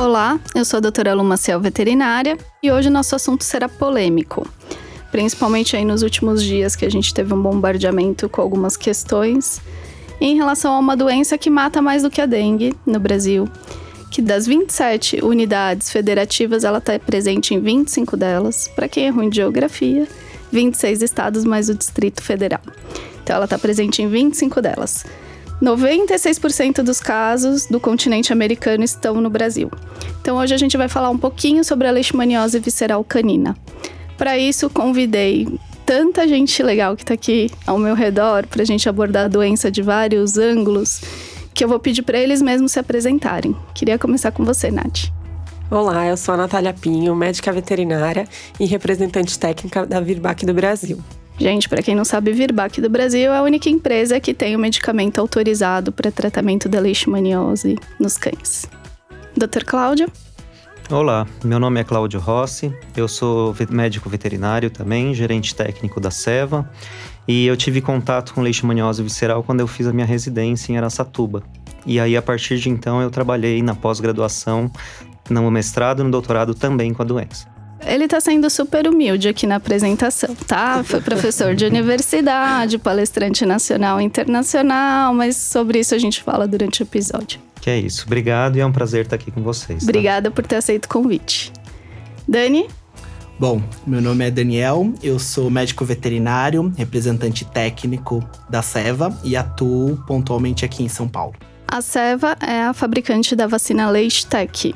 [0.00, 4.48] Olá, eu sou a doutora Luma Ciel, veterinária, e hoje nosso assunto será polêmico.
[5.12, 9.60] Principalmente aí nos últimos dias que a gente teve um bombardeamento com algumas questões
[10.18, 13.46] em relação a uma doença que mata mais do que a dengue no Brasil,
[14.10, 19.28] que das 27 unidades federativas, ela está presente em 25 delas, para quem é ruim
[19.28, 20.08] de geografia,
[20.50, 22.62] 26 estados mais o Distrito Federal.
[23.22, 25.04] Então ela está presente em 25 delas.
[25.62, 29.70] 96% dos casos do continente americano estão no Brasil.
[30.20, 33.56] Então hoje a gente vai falar um pouquinho sobre a leishmaniose visceral canina.
[34.16, 35.46] Para isso, convidei
[35.84, 39.70] tanta gente legal que está aqui ao meu redor para a gente abordar a doença
[39.70, 41.02] de vários ângulos,
[41.52, 43.54] que eu vou pedir para eles mesmos se apresentarem.
[43.74, 45.10] Queria começar com você, Nath.
[45.70, 48.26] Olá, eu sou a Natália Pinho, médica veterinária
[48.58, 50.98] e representante técnica da Virbac do Brasil.
[51.40, 54.58] Gente, para quem não sabe, Virbac do Brasil é a única empresa que tem o
[54.58, 58.66] medicamento autorizado para tratamento da leishmaniose nos cães.
[59.34, 59.64] Dr.
[59.64, 60.06] Cláudio?
[60.90, 66.70] Olá, meu nome é Cláudio Rossi, eu sou médico veterinário também, gerente técnico da Seva,
[67.26, 71.42] e eu tive contato com leishmaniose visceral quando eu fiz a minha residência em Aracatuba.
[71.86, 74.70] E aí, a partir de então, eu trabalhei na pós-graduação,
[75.30, 77.59] no mestrado e no doutorado também com a doença.
[77.84, 80.82] Ele tá sendo super humilde aqui na apresentação, tá?
[80.84, 86.82] Foi professor de universidade, palestrante nacional e internacional, mas sobre isso a gente fala durante
[86.82, 87.40] o episódio.
[87.60, 88.04] Que é isso.
[88.06, 89.80] Obrigado e é um prazer estar aqui com vocês.
[89.80, 89.84] Tá?
[89.84, 91.52] Obrigada por ter aceito o convite.
[92.26, 92.68] Dani?
[93.38, 99.96] Bom, meu nome é Daniel, eu sou médico veterinário, representante técnico da Seva e atuo
[100.06, 101.34] pontualmente aqui em São Paulo.
[101.66, 104.74] A Seva é a fabricante da vacina Leishtec,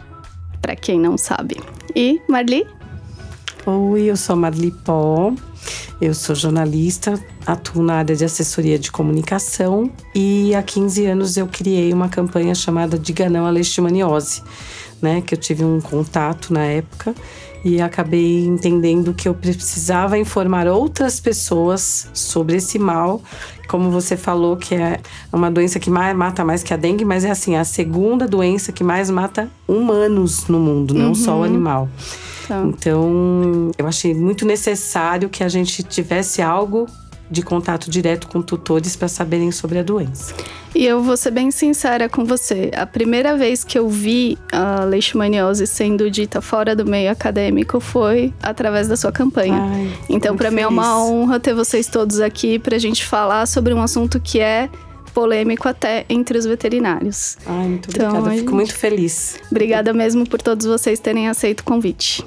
[0.62, 1.60] para quem não sabe.
[1.94, 2.66] E Marli?
[3.66, 5.32] Oi, eu sou a Marli Pó,
[5.98, 11.46] eu sou jornalista, atuo na área de assessoria de comunicação e há 15 anos eu
[11.46, 14.42] criei uma campanha chamada Diga Não à Leishmaniose,
[15.00, 17.14] né, que eu tive um contato na época
[17.64, 23.22] e acabei entendendo que eu precisava informar outras pessoas sobre esse mal.
[23.66, 25.00] Como você falou, que é
[25.32, 28.72] uma doença que mais, mata mais que a dengue, mas é assim, a segunda doença
[28.72, 31.14] que mais mata humanos no mundo, não uhum.
[31.14, 31.88] só o animal.
[32.46, 32.62] Tá.
[32.66, 36.86] Então, eu achei muito necessário que a gente tivesse algo
[37.30, 40.34] de contato direto com tutores para saberem sobre a doença.
[40.74, 42.70] E eu vou ser bem sincera com você.
[42.76, 48.34] A primeira vez que eu vi a leishmaniose sendo dita fora do meio acadêmico foi
[48.42, 49.60] através da sua campanha.
[49.60, 53.46] Ai, então, para mim é uma honra ter vocês todos aqui para a gente falar
[53.46, 54.68] sobre um assunto que é
[55.14, 57.38] polêmico até entre os veterinários.
[57.46, 58.36] Ai, muito então, obrigada.
[58.36, 59.36] Fico muito feliz.
[59.50, 62.24] Obrigada mesmo por todos vocês terem aceito o convite.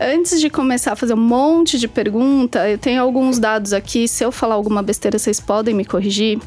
[0.00, 4.06] Antes de começar a fazer um monte de pergunta, eu tenho alguns dados aqui.
[4.06, 6.38] Se eu falar alguma besteira, vocês podem me corrigir.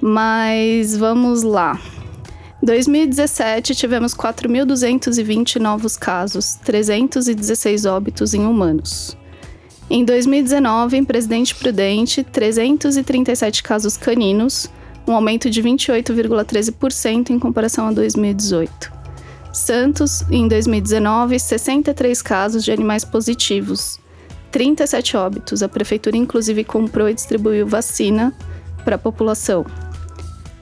[0.00, 1.80] Mas vamos lá.
[2.60, 9.16] 2017 tivemos 4.220 novos casos, 316 óbitos em humanos.
[9.96, 14.68] Em 2019, em Presidente Prudente, 337 casos caninos,
[15.06, 18.92] um aumento de 28,13% em comparação a 2018.
[19.52, 24.00] Santos, em 2019, 63 casos de animais positivos,
[24.50, 25.62] 37 óbitos.
[25.62, 28.34] A prefeitura, inclusive, comprou e distribuiu vacina
[28.84, 29.64] para a população.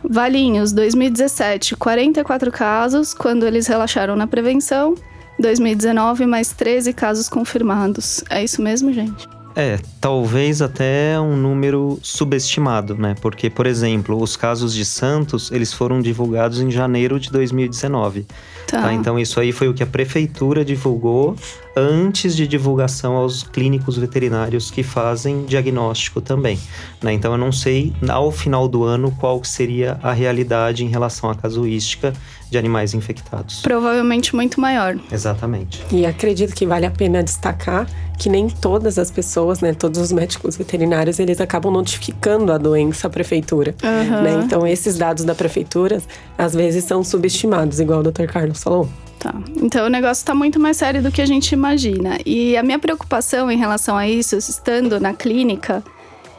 [0.05, 4.95] Valinhos, 2017, 44 casos, quando eles relaxaram na prevenção,
[5.39, 8.23] 2019, mais 13 casos confirmados.
[8.31, 9.29] É isso mesmo, gente?
[9.55, 13.15] É, talvez até um número subestimado, né?
[13.21, 18.27] Porque, por exemplo, os casos de Santos, eles foram divulgados em janeiro de 2019.
[18.67, 18.83] Tá.
[18.83, 18.93] tá.
[18.95, 21.37] Então, isso aí foi o que a prefeitura divulgou
[21.77, 26.59] antes de divulgação aos clínicos veterinários que fazem diagnóstico também.
[27.03, 27.13] Né?
[27.13, 31.35] Então, eu não sei, ao final do ano, qual seria a realidade em relação à
[31.35, 32.13] casuística
[32.51, 33.63] de animais infectados.
[33.63, 34.99] Provavelmente muito maior.
[35.11, 35.83] Exatamente.
[35.91, 37.87] E acredito que vale a pena destacar
[38.19, 43.09] que nem todas as pessoas, né, todos os médicos veterinários, eles acabam notificando a doença
[43.09, 43.75] à prefeitura.
[43.83, 44.23] Uhum.
[44.23, 44.43] Né?
[44.45, 46.01] Então, esses dados da prefeitura,
[46.39, 48.27] às vezes, são subestimados, igual o Dr.
[48.27, 48.89] Carlos falou.
[49.23, 49.33] Tá.
[49.63, 52.19] Então o negócio está muito mais sério do que a gente imagina.
[52.27, 55.81] E a minha preocupação em relação a isso, estando na clínica,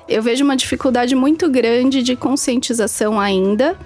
[0.06, 3.78] eu vejo uma dificuldade muito grande de conscientização ainda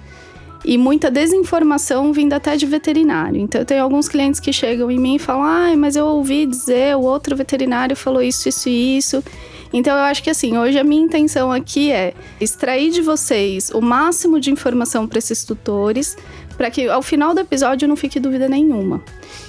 [0.66, 3.40] e muita desinformação vindo até de veterinário.
[3.40, 6.48] Então, eu tenho alguns clientes que chegam em mim e falam: ai, mas eu ouvi
[6.48, 9.24] dizer, o outro veterinário falou isso, isso e isso.
[9.72, 13.80] Então, eu acho que assim, hoje a minha intenção aqui é extrair de vocês o
[13.82, 16.18] máximo de informação para esses tutores,
[16.58, 19.02] para que ao final do episódio não fique dúvida nenhuma.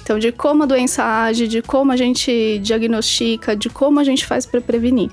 [0.03, 4.25] Então, de como a doença age, de como a gente diagnostica, de como a gente
[4.25, 5.09] faz para prevenir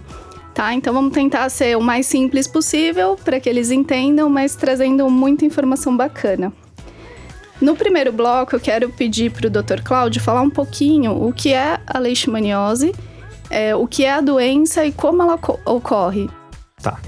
[0.56, 0.72] tá?
[0.72, 5.44] Então vamos tentar ser o mais simples possível para que eles entendam, mas trazendo muita
[5.44, 6.50] informação bacana.
[7.60, 9.82] No primeiro bloco, eu quero pedir para o Dr.
[9.84, 12.94] Cláudio falar um pouquinho o que é a leishmaniose,
[13.50, 16.28] é, o que é a doença e como ela ocorre.
[16.82, 16.98] Tá.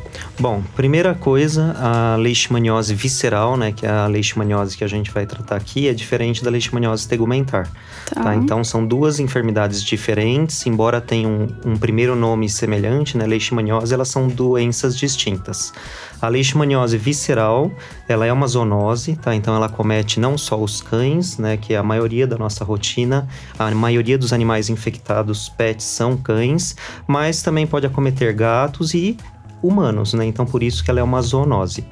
[0.41, 5.27] Bom, primeira coisa, a leishmaniose visceral, né, que é a leishmaniose que a gente vai
[5.27, 7.71] tratar aqui, é diferente da leishmaniose tegumentar.
[8.07, 8.25] Tá.
[8.25, 8.35] tá?
[8.35, 14.09] Então, são duas enfermidades diferentes, embora tenham um, um primeiro nome semelhante, né, leishmaniose, elas
[14.09, 15.73] são doenças distintas.
[16.21, 17.71] A leishmaniose visceral,
[18.09, 19.35] ela é uma zoonose, tá?
[19.35, 23.29] Então, ela comete não só os cães, né, que é a maioria da nossa rotina,
[23.59, 26.75] a maioria dos animais infectados pets são cães,
[27.07, 29.17] mas também pode acometer gatos e
[29.63, 30.25] humanos, né?
[30.25, 31.85] Então por isso que ela é uma zoonose.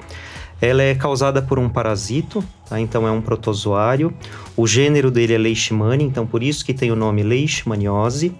[0.59, 2.79] Ela é causada por um parasito, tá?
[2.79, 4.11] então é um protozoário.
[4.55, 8.35] O gênero dele é Leishmania, então por isso que tem o nome Leishmaniose.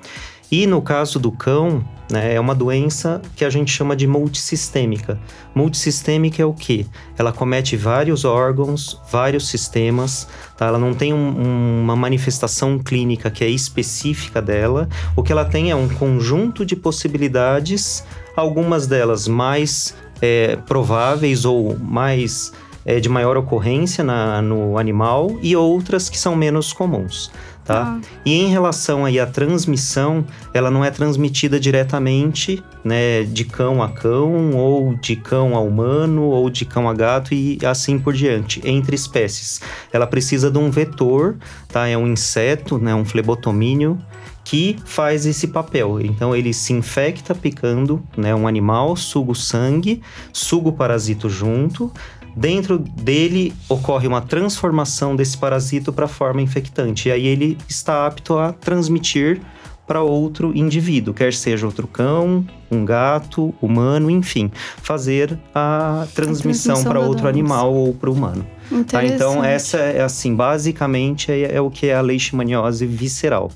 [0.50, 5.19] E no caso do cão, né, é uma doença que a gente chama de multissistêmica.
[5.53, 6.85] Multissistêmica é o quê?
[7.18, 10.25] Ela comete vários órgãos, vários sistemas,
[10.56, 10.68] tá?
[10.68, 14.88] Ela não tem um, uma manifestação clínica que é específica dela.
[15.18, 18.06] O que ela tem é um conjunto de possibilidades
[18.37, 22.53] algumas delas mais é, prováveis ou mais
[22.85, 27.31] é, de maior ocorrência na, no animal e outras que são menos comuns.
[27.65, 27.99] Tá?
[27.99, 28.07] Ah.
[28.25, 30.23] E em relação aí à transmissão,
[30.53, 36.23] ela não é transmitida diretamente, né, de cão a cão, ou de cão a humano,
[36.27, 39.59] ou de cão a gato e assim por diante, entre espécies.
[39.91, 41.35] Ela precisa de um vetor,
[41.67, 41.85] tá?
[41.89, 43.99] É um inseto, né, um flebotomínio,
[44.47, 45.99] que faz esse papel.
[45.99, 50.01] Então ele se infecta picando né, um animal, suga o sangue,
[50.31, 51.91] suga o parasito junto.
[52.33, 57.09] Dentro dele ocorre uma transformação desse parasito para a forma infectante.
[57.09, 59.41] E aí ele está apto a transmitir
[59.87, 64.51] para outro indivíduo, quer seja outro cão, um gato, humano, enfim,
[64.81, 68.45] fazer a transmissão para outro animal ou para o humano.
[68.91, 69.05] Tá?
[69.05, 73.49] Então, essa é assim, basicamente é, é, o que é a leishmaniose visceral.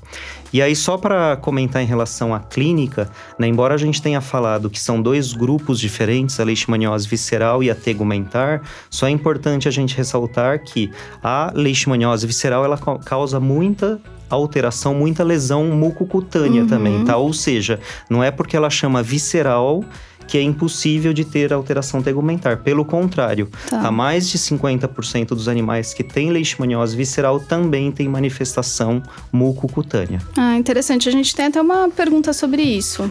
[0.50, 4.70] E aí, só para comentar em relação à clínica, né, embora a gente tenha falado
[4.70, 9.70] que são dois grupos diferentes, a leishmaniose visceral e a tegumentar, só é importante a
[9.70, 10.90] gente ressaltar que
[11.22, 14.00] a leishmaniose visceral ela causa muita
[14.34, 16.68] alteração, muita lesão mucocutânea uhum.
[16.68, 17.16] também, tá?
[17.16, 19.84] Ou seja, não é porque ela chama visceral
[20.26, 22.58] que é impossível de ter alteração tegumentar.
[22.58, 23.80] Pelo contrário, tá.
[23.80, 30.20] a mais de 50% dos animais que têm leishmaniose visceral também tem manifestação mucocutânea.
[30.36, 31.08] Ah, interessante.
[31.08, 33.10] A gente tem até uma pergunta sobre isso.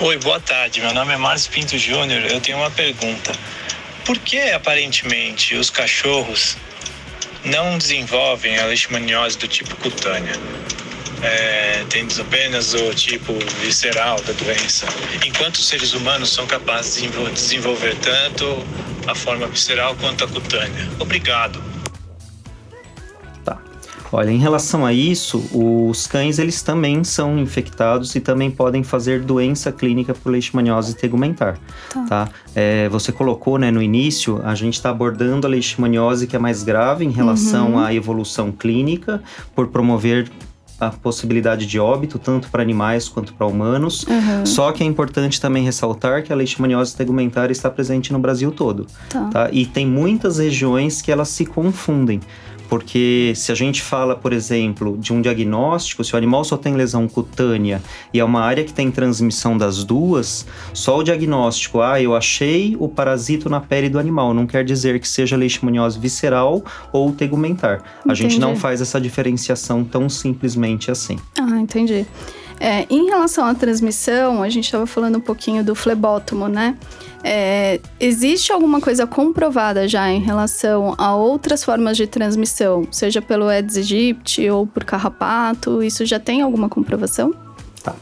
[0.00, 0.80] Oi, boa tarde.
[0.80, 2.22] Meu nome é Márcio Pinto Júnior.
[2.22, 3.32] Eu tenho uma pergunta.
[4.04, 6.56] Por que aparentemente os cachorros
[7.44, 10.34] não desenvolvem a leishmaniose do tipo cutânea,
[11.22, 14.86] é, tendo apenas o tipo visceral da doença,
[15.24, 18.64] enquanto os seres humanos são capazes de desenvolver tanto
[19.06, 20.88] a forma visceral quanto a cutânea.
[20.98, 21.62] Obrigado.
[24.12, 29.20] Olha, em relação a isso, os cães eles também são infectados e também podem fazer
[29.20, 31.58] doença clínica por leishmaniose tegumentar,
[31.92, 32.06] tá?
[32.06, 32.28] tá?
[32.54, 36.62] É, você colocou, né, no início, a gente está abordando a leishmaniose que é mais
[36.62, 37.78] grave em relação uhum.
[37.78, 39.22] à evolução clínica,
[39.54, 40.30] por promover
[40.80, 44.04] a possibilidade de óbito, tanto para animais quanto para humanos.
[44.04, 44.46] Uhum.
[44.46, 48.86] Só que é importante também ressaltar que a leishmaniose tegumentar está presente no Brasil todo.
[49.10, 49.28] Tá.
[49.28, 49.48] tá?
[49.52, 52.20] E tem muitas regiões que elas se confundem.
[52.70, 56.74] Porque se a gente fala, por exemplo, de um diagnóstico, se o animal só tem
[56.74, 57.82] lesão cutânea
[58.14, 62.76] e é uma área que tem transmissão das duas, só o diagnóstico, ah, eu achei
[62.78, 66.62] o parasito na pele do animal, não quer dizer que seja leishmaniose visceral
[66.92, 67.82] ou tegumentar.
[68.08, 71.18] A gente não faz essa diferenciação tão simplesmente assim.
[71.40, 72.06] Ah, entendi.
[72.60, 76.76] É, em relação à transmissão, a gente estava falando um pouquinho do flebótomo, né?
[77.24, 83.46] É, existe alguma coisa comprovada já em relação a outras formas de transmissão, seja pelo
[83.46, 85.82] Aedes aegypti ou por carrapato?
[85.82, 87.34] Isso já tem alguma comprovação?
[87.82, 87.94] Tá.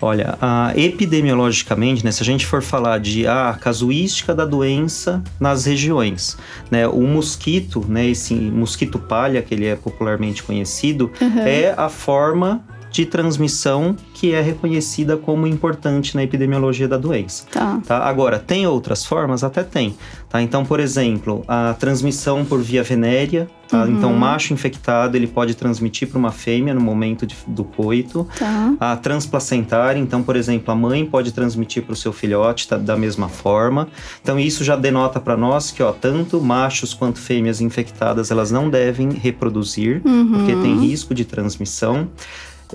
[0.00, 0.36] Olha,
[0.76, 6.36] epidemiologicamente, né, se a gente for falar de a ah, casuística da doença nas regiões,
[6.70, 11.38] né, o mosquito, né, esse mosquito palha, que ele é popularmente conhecido, uhum.
[11.38, 17.44] é a forma de transmissão que é reconhecida como importante na epidemiologia da doença.
[17.50, 17.80] Tá.
[17.84, 17.98] tá.
[18.04, 19.42] Agora, tem outras formas?
[19.42, 19.96] Até tem.
[20.28, 20.42] Tá?
[20.42, 23.48] Então, por exemplo, a transmissão por via venérea.
[23.66, 23.84] Tá?
[23.84, 23.96] Uhum.
[23.96, 28.28] Então, o macho infectado ele pode transmitir para uma fêmea no momento de, do coito.
[28.38, 28.74] Tá.
[28.78, 32.96] A transplacentária, então, por exemplo, a mãe pode transmitir para o seu filhote tá, da
[32.96, 33.88] mesma forma.
[34.22, 38.68] Então, isso já denota para nós que, ó, tanto machos quanto fêmeas infectadas elas não
[38.68, 40.32] devem reproduzir, uhum.
[40.32, 42.10] porque tem risco de transmissão.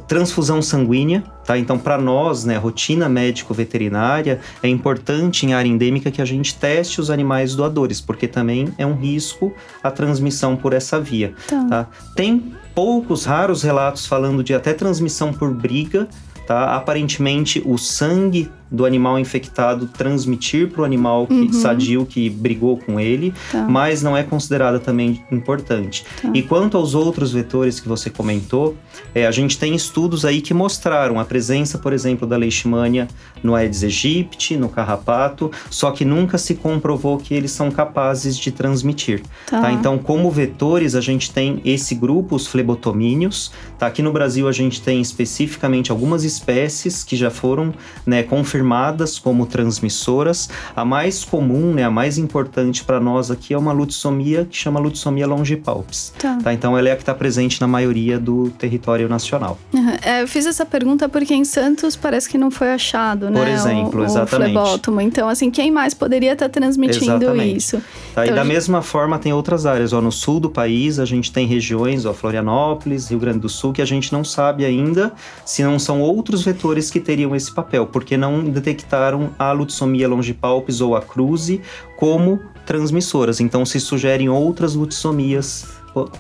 [0.07, 1.57] Transfusão sanguínea, tá?
[1.57, 6.99] Então, para nós, né, rotina médico-veterinária, é importante em área endêmica que a gente teste
[6.99, 11.65] os animais doadores, porque também é um risco a transmissão por essa via, tá?
[11.65, 11.87] tá?
[12.15, 16.07] Tem poucos raros relatos falando de até transmissão por briga,
[16.45, 16.75] tá?
[16.75, 21.53] Aparentemente, o sangue do animal infectado transmitir para o animal que, uhum.
[21.53, 23.65] sadio que brigou com ele, tá.
[23.67, 26.05] mas não é considerada também importante.
[26.21, 26.29] Tá.
[26.33, 28.75] E quanto aos outros vetores que você comentou,
[29.13, 33.07] é, a gente tem estudos aí que mostraram a presença, por exemplo, da leishmania
[33.41, 38.51] no Aedes aegypti, no carrapato, só que nunca se comprovou que eles são capazes de
[38.51, 39.21] transmitir.
[39.49, 39.61] Tá.
[39.61, 39.71] tá?
[39.71, 43.51] Então, como vetores, a gente tem esse grupo, os flebotomíneos.
[43.77, 43.87] Tá?
[43.87, 47.73] Aqui no Brasil, a gente tem especificamente algumas espécies que já foram
[48.05, 50.49] né, confirmadas confirmadas como transmissoras.
[50.75, 54.79] A mais comum, né, a mais importante para nós aqui é uma lutissomia que chama
[54.79, 56.13] lutissomia longipalpis.
[56.17, 56.37] Tá.
[56.43, 56.53] tá.
[56.53, 59.57] Então ela é a que está presente na maioria do território nacional.
[59.73, 59.91] Uhum.
[60.01, 63.39] É, eu fiz essa pergunta porque em Santos parece que não foi achado, né?
[63.39, 64.57] Por exemplo, o, exatamente.
[64.57, 67.57] O então, assim, quem mais poderia estar tá transmitindo exatamente.
[67.57, 67.81] isso?
[68.13, 68.53] Tá, então, e da gente...
[68.53, 69.93] mesma forma tem outras áreas.
[69.93, 73.73] Ó, no sul do país a gente tem regiões, ó, Florianópolis, Rio Grande do Sul,
[73.73, 75.13] que a gente não sabe ainda
[75.45, 80.81] se não são outros vetores que teriam esse papel, porque não detectaram a lutissomia longipalpis
[80.81, 81.61] ou a cruze
[81.97, 83.39] como transmissoras.
[83.39, 85.65] Então se sugerem outras lutissomias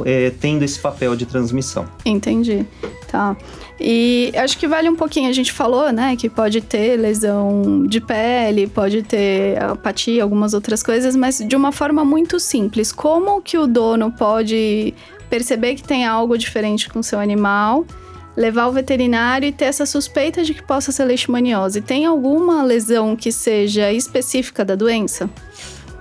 [0.05, 1.85] é, tendo esse papel de transmissão.
[2.05, 2.65] Entendi.
[3.07, 3.35] Tá.
[3.79, 8.01] E acho que vale um pouquinho, a gente falou, né, que pode ter lesão de
[8.01, 12.91] pele, pode ter apatia, algumas outras coisas, mas de uma forma muito simples.
[12.91, 14.93] Como que o dono pode
[15.29, 17.85] perceber que tem algo diferente com o seu animal?
[18.37, 21.81] Levar o veterinário e ter essa suspeita de que possa ser leishmaniose.
[21.81, 25.27] Tem alguma lesão que seja específica da doença?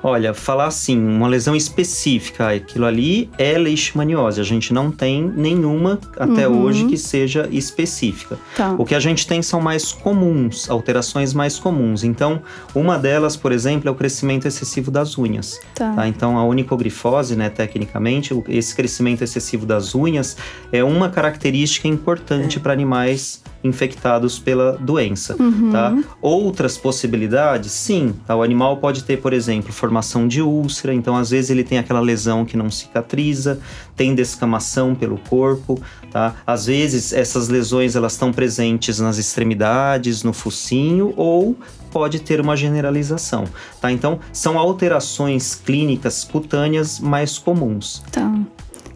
[0.02, 4.40] Olha, falar assim, uma lesão específica, aquilo ali é leishmaniose.
[4.40, 6.62] A gente não tem nenhuma até uhum.
[6.62, 8.38] hoje que seja específica.
[8.56, 8.74] Tá.
[8.78, 12.04] O que a gente tem são mais comuns, alterações mais comuns.
[12.04, 12.40] Então,
[12.74, 15.58] uma delas, por exemplo, é o crescimento excessivo das unhas.
[15.74, 15.92] Tá.
[15.94, 16.08] Tá?
[16.08, 20.36] Então, a onicogrifose, né, tecnicamente, esse crescimento excessivo das unhas
[20.70, 22.60] é uma característica importante é.
[22.60, 25.70] para animais infectados pela doença, uhum.
[25.72, 25.96] tá?
[26.20, 28.34] Outras possibilidades, sim, tá?
[28.34, 32.00] O animal pode ter, por exemplo, formação de úlcera, então às vezes ele tem aquela
[32.00, 33.58] lesão que não cicatriza,
[33.94, 35.80] tem descamação pelo corpo,
[36.10, 36.34] tá?
[36.46, 41.56] Às vezes essas lesões elas estão presentes nas extremidades, no focinho ou
[41.90, 43.44] pode ter uma generalização,
[43.80, 43.90] tá?
[43.90, 48.02] Então são alterações clínicas cutâneas mais comuns.
[48.12, 48.30] Tá.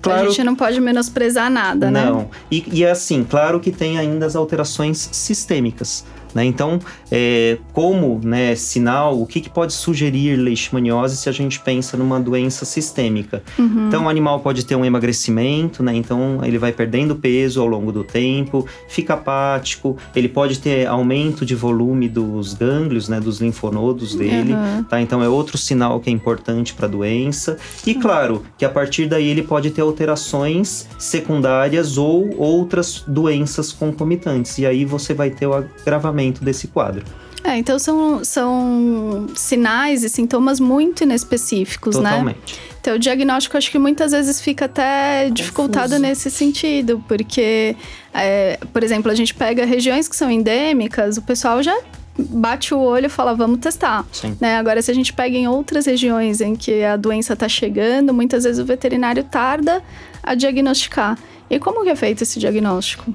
[0.00, 2.00] Claro, a gente não pode menosprezar nada, não.
[2.00, 2.10] né?
[2.10, 2.30] Não.
[2.50, 6.04] E, e assim, claro que tem ainda as alterações sistêmicas.
[6.34, 6.44] Né?
[6.44, 6.78] Então,
[7.10, 12.20] é, como né, sinal, o que, que, pode sugerir leishmaniose se a gente pensa numa
[12.20, 13.42] doença sistêmica?
[13.58, 13.88] Uhum.
[13.88, 15.94] Então, o animal pode ter um emagrecimento, né?
[15.94, 21.44] então ele vai perdendo peso ao longo do tempo, fica apático, ele pode ter aumento
[21.44, 24.84] de volume dos gânglios, né, dos linfonodos dele, uhum.
[24.84, 25.00] tá?
[25.00, 27.58] Então, é outro sinal que é importante para a doença.
[27.86, 34.58] E, claro, que a partir daí ele pode ter alterações secundárias ou outras doenças concomitantes.
[34.58, 37.04] E aí você vai ter o agravamento desse quadro.
[37.42, 42.24] É, então são, são sinais e sintomas muito inespecíficos, Totalmente.
[42.24, 42.34] né?
[42.34, 42.70] Totalmente.
[42.80, 45.34] Então, o diagnóstico acho que muitas vezes fica até Confuso.
[45.34, 47.76] dificultado nesse sentido, porque,
[48.12, 51.76] é, por exemplo, a gente pega regiões que são endêmicas, o pessoal já
[52.18, 54.04] bate o olho e fala, vamos testar.
[54.40, 54.56] Né?
[54.56, 58.44] Agora, se a gente pega em outras regiões em que a doença está chegando, muitas
[58.44, 59.82] vezes o veterinário tarda
[60.22, 61.18] a diagnosticar.
[61.48, 63.14] E como que é feito esse diagnóstico?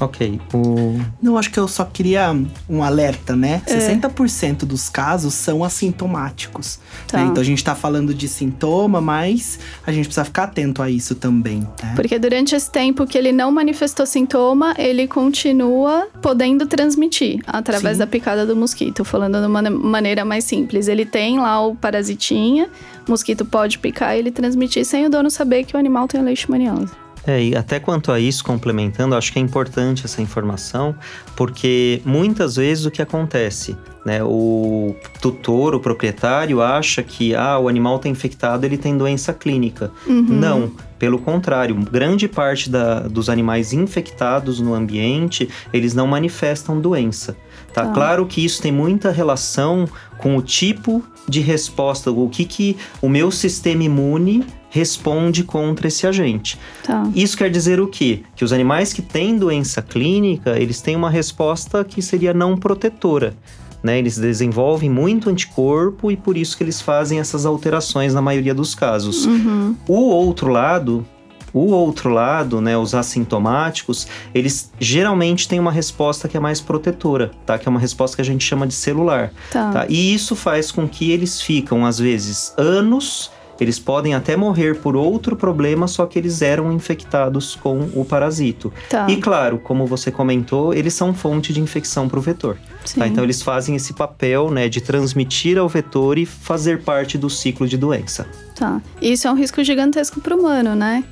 [0.00, 0.40] Ok.
[0.52, 1.00] O...
[1.22, 2.34] Não, acho que eu só queria
[2.68, 3.62] um alerta, né?
[3.66, 3.76] É.
[3.76, 6.78] 60% dos casos são assintomáticos.
[7.08, 7.18] Tá.
[7.18, 7.24] Né?
[7.24, 11.14] Então a gente tá falando de sintoma, mas a gente precisa ficar atento a isso
[11.14, 11.60] também.
[11.60, 11.92] Né?
[11.94, 18.00] Porque durante esse tempo que ele não manifestou sintoma, ele continua podendo transmitir através Sim.
[18.00, 19.04] da picada do mosquito.
[19.04, 20.88] Falando de uma maneira mais simples.
[20.88, 22.68] Ele tem lá o parasitinha,
[23.06, 26.22] o mosquito pode picar e ele transmitir sem o dono saber que o animal tem
[26.22, 27.05] leishmaniose.
[27.26, 30.94] É, e até quanto a isso, complementando, acho que é importante essa informação,
[31.34, 37.68] porque muitas vezes o que acontece, né, o tutor, o proprietário acha que ah, o
[37.68, 39.90] animal está infectado, ele tem doença clínica.
[40.06, 40.22] Uhum.
[40.22, 47.36] Não, pelo contrário, grande parte da, dos animais infectados no ambiente, eles não manifestam doença.
[47.72, 47.86] Tá?
[47.86, 47.92] tá?
[47.92, 53.08] Claro que isso tem muita relação com o tipo de resposta, o que, que o
[53.08, 56.58] meu sistema imune responde contra esse agente.
[56.84, 57.02] Tá.
[57.14, 58.22] Isso quer dizer o quê?
[58.36, 63.34] Que os animais que têm doença clínica, eles têm uma resposta que seria não protetora.
[63.82, 63.98] Né?
[63.98, 68.74] Eles desenvolvem muito anticorpo e por isso que eles fazem essas alterações na maioria dos
[68.74, 69.24] casos.
[69.26, 69.74] Uhum.
[69.88, 71.04] O outro lado,
[71.52, 77.30] O outro lado, né, os assintomáticos, eles geralmente têm uma resposta que é mais protetora,
[77.46, 77.58] tá?
[77.58, 79.32] Que é uma resposta que a gente chama de celular.
[79.50, 79.70] Tá.
[79.72, 79.86] tá?
[79.88, 83.30] E isso faz com que eles ficam, às vezes, anos
[83.60, 88.72] eles podem até morrer por outro problema, só que eles eram infectados com o parasito.
[88.88, 89.06] Tá.
[89.08, 92.56] E claro, como você comentou, eles são fonte de infecção para o vetor.
[92.94, 93.06] Tá?
[93.06, 97.66] Então eles fazem esse papel né, de transmitir ao vetor e fazer parte do ciclo
[97.66, 98.26] de doença.
[98.54, 98.80] Tá.
[99.00, 101.04] Isso é um risco gigantesco para o humano, né?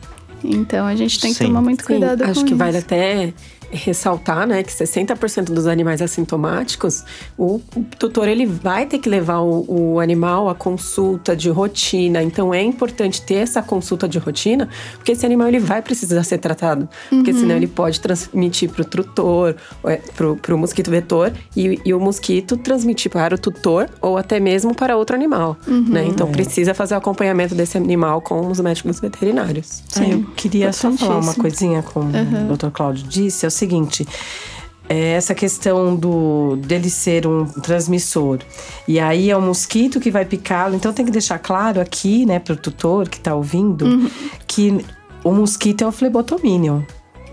[0.45, 1.47] Então a gente tem que Sim.
[1.47, 2.59] tomar muito cuidado Sim, acho com que isso.
[2.59, 3.33] vale até
[3.71, 7.05] ressaltar, né, que 60% dos animais assintomáticos,
[7.37, 12.23] o, o, tutor ele vai ter que levar o, o, animal à consulta de rotina.
[12.23, 16.39] Então é importante ter essa consulta de rotina, porque esse animal ele vai precisar ser
[16.39, 17.41] tratado, porque uhum.
[17.41, 19.57] senão ele pode transmitir para o tutor,
[19.87, 20.01] é,
[20.43, 24.75] para o mosquito vetor e, e, o mosquito transmitir para o tutor ou até mesmo
[24.75, 25.89] para outro animal, uhum.
[25.89, 26.05] né?
[26.07, 29.83] Então precisa fazer o acompanhamento desse animal com os médicos veterinários.
[29.89, 32.53] Sim, eu queria só falar uma coisinha como uhum.
[32.53, 32.71] o Dr.
[32.73, 34.07] Cláudio disse, é o seguinte,
[34.89, 38.41] é essa questão do dele ser um transmissor.
[38.87, 40.75] E aí é o mosquito que vai picá-lo.
[40.75, 44.11] Então tem que deixar claro aqui, né, para o tutor que está ouvindo, uhum.
[44.47, 44.85] que
[45.23, 46.85] o mosquito é o flebotominium.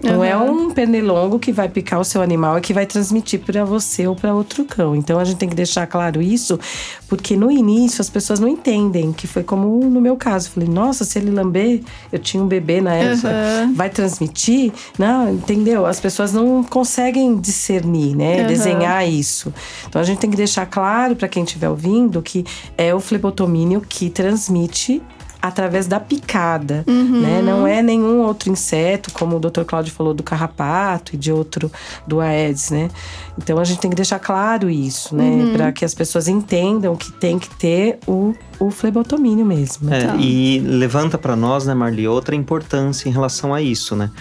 [0.03, 0.23] Não uhum.
[0.23, 4.07] é um pernilongo que vai picar o seu animal e que vai transmitir para você
[4.07, 4.95] ou para outro cão.
[4.95, 6.59] Então a gente tem que deixar claro isso,
[7.07, 10.49] porque no início as pessoas não entendem, que foi como no meu caso.
[10.49, 11.81] falei, nossa, se ele lamber,
[12.11, 13.73] eu tinha um bebê na época, uhum.
[13.73, 14.71] vai transmitir?
[14.97, 15.85] Não, entendeu?
[15.85, 18.41] As pessoas não conseguem discernir, né?
[18.41, 18.47] Uhum.
[18.47, 19.53] Desenhar isso.
[19.87, 22.45] Então a gente tem que deixar claro para quem estiver ouvindo que
[22.77, 25.01] é o flebotomínio que transmite
[25.41, 27.21] através da picada, uhum.
[27.21, 27.41] né?
[27.41, 29.63] Não é nenhum outro inseto, como o Dr.
[29.65, 31.71] Cláudio falou do carrapato e de outro
[32.05, 32.89] do Aedes, né?
[33.37, 35.23] Então a gente tem que deixar claro isso, né?
[35.23, 35.53] Uhum.
[35.53, 39.91] Para que as pessoas entendam que tem que ter o, o flebotomínio mesmo.
[39.91, 44.11] É, E levanta para nós, né, Marli, outra importância em relação a isso, né?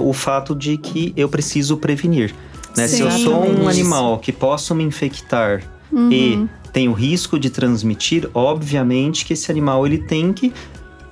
[0.00, 2.34] O fato de que eu preciso prevenir.
[2.76, 2.86] Né?
[2.86, 6.12] Se eu sou um animal que posso me infectar uhum.
[6.12, 10.52] e tem o risco de transmitir, obviamente que esse animal ele tem que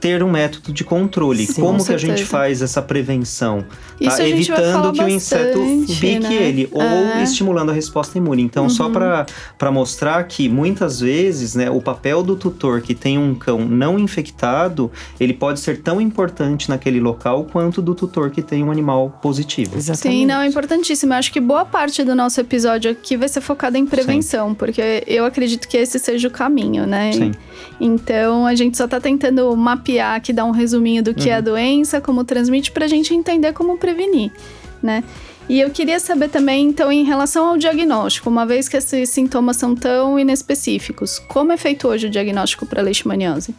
[0.01, 1.47] ter um método de controle.
[1.47, 3.65] Sim, Como que a gente faz essa prevenção?
[4.03, 4.25] Tá?
[4.25, 5.59] Evitando que o inseto
[6.01, 6.35] pique né?
[6.35, 7.23] ele ou é.
[7.23, 8.43] estimulando a resposta imune.
[8.43, 8.71] Então, uhum.
[8.71, 13.59] só para mostrar que muitas vezes, né, o papel do tutor que tem um cão
[13.61, 18.71] não infectado, ele pode ser tão importante naquele local quanto do tutor que tem um
[18.71, 19.77] animal positivo.
[19.77, 20.21] Exatamente.
[20.21, 21.13] Sim, não, é importantíssimo.
[21.13, 24.55] Eu acho que boa parte do nosso episódio aqui vai ser focada em prevenção, Sim.
[24.55, 27.13] porque eu acredito que esse seja o caminho, né?
[27.13, 27.33] Sim.
[27.81, 31.35] Então, a gente só está tentando mapear mapear aqui, dar um resuminho do que uhum.
[31.35, 34.31] é a doença, como transmite, para a gente entender como prevenir,
[34.83, 35.03] né?
[35.49, 39.57] E eu queria saber também, então, em relação ao diagnóstico, uma vez que esses sintomas
[39.57, 43.55] são tão inespecíficos, como é feito hoje o diagnóstico para leishmaniose?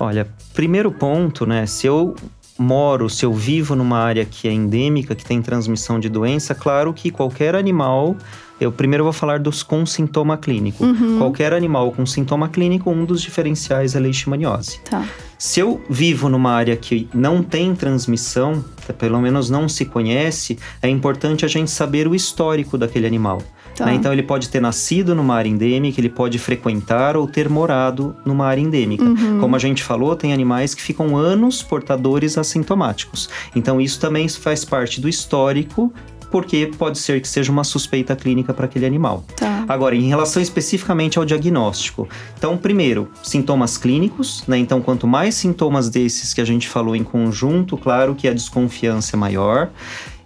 [0.00, 1.64] Olha, primeiro ponto, né?
[1.64, 2.16] Se eu
[2.58, 6.92] moro, se eu vivo numa área que é endêmica, que tem transmissão de doença, claro
[6.92, 8.16] que qualquer animal
[8.64, 10.84] eu primeiro vou falar dos com sintoma clínico.
[10.84, 11.18] Uhum.
[11.18, 14.80] Qualquer animal com sintoma clínico, um dos diferenciais é leishmaniose.
[14.88, 15.06] Tá.
[15.38, 18.64] Se eu vivo numa área que não tem transmissão,
[18.98, 23.42] pelo menos não se conhece, é importante a gente saber o histórico daquele animal.
[23.74, 23.86] Tá.
[23.86, 23.94] Né?
[23.94, 28.46] Então ele pode ter nascido numa área endêmica, ele pode frequentar ou ter morado numa
[28.46, 29.04] área endêmica.
[29.04, 29.40] Uhum.
[29.40, 33.28] Como a gente falou, tem animais que ficam anos portadores assintomáticos.
[33.56, 35.92] Então isso também faz parte do histórico
[36.32, 39.22] porque pode ser que seja uma suspeita clínica para aquele animal.
[39.36, 39.66] Tá.
[39.68, 44.56] Agora, em relação especificamente ao diagnóstico, então, primeiro, sintomas clínicos, né?
[44.56, 49.14] Então, quanto mais sintomas desses que a gente falou em conjunto, claro que a desconfiança
[49.14, 49.70] é maior.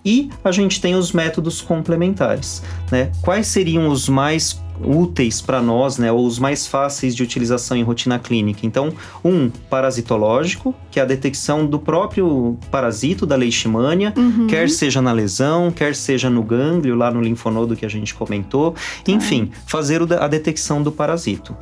[0.04, 3.10] E a gente tem os métodos complementares, né?
[3.22, 7.82] Quais seriam os mais úteis para nós, né, ou os mais fáceis de utilização em
[7.82, 8.60] rotina clínica.
[8.64, 8.92] Então,
[9.24, 14.46] um parasitológico, que é a detecção do próprio parasito da leishmania, uhum.
[14.46, 18.72] quer seja na lesão, quer seja no gânglio, lá no linfonodo que a gente comentou,
[18.72, 19.12] tá.
[19.12, 21.56] enfim, fazer a detecção do parasito.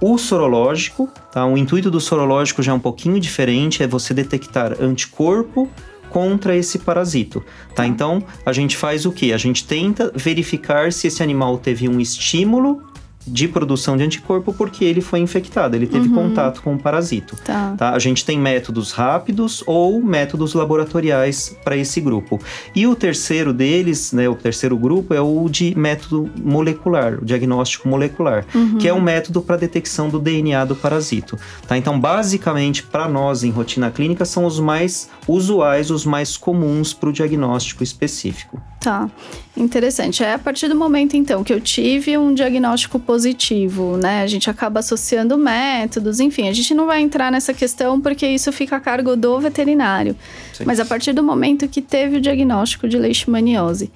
[0.00, 1.46] O sorológico, tá?
[1.46, 5.70] O intuito do sorológico já é um pouquinho diferente, é você detectar anticorpo
[6.14, 7.74] contra esse parasito, tá?
[7.74, 7.86] tá?
[7.88, 9.32] Então, a gente faz o que?
[9.32, 12.80] A gente tenta verificar se esse animal teve um estímulo
[13.26, 16.14] de produção de anticorpo porque ele foi infectado, ele teve uhum.
[16.14, 17.36] contato com o parasito.
[17.44, 17.74] Tá.
[17.76, 17.90] tá.
[17.90, 22.40] A gente tem métodos rápidos ou métodos laboratoriais para esse grupo.
[22.74, 27.88] E o terceiro deles, né, o terceiro grupo é o de método molecular, o diagnóstico
[27.88, 28.78] molecular, uhum.
[28.78, 31.38] que é um método para detecção do DNA do parasito.
[31.66, 31.78] Tá?
[31.78, 37.08] Então, basicamente, para nós em rotina clínica são os mais usuais, os mais comuns para
[37.08, 38.60] o diagnóstico específico.
[38.80, 39.08] Tá,
[39.56, 40.22] interessante.
[40.22, 44.22] É a partir do momento então que eu tive um diagnóstico positivo positivo, né?
[44.22, 48.50] A gente acaba associando métodos, enfim, a gente não vai entrar nessa questão porque isso
[48.50, 50.16] fica a cargo do veterinário.
[50.52, 50.64] Sim.
[50.66, 53.88] Mas a partir do momento que teve o diagnóstico de leishmaniose,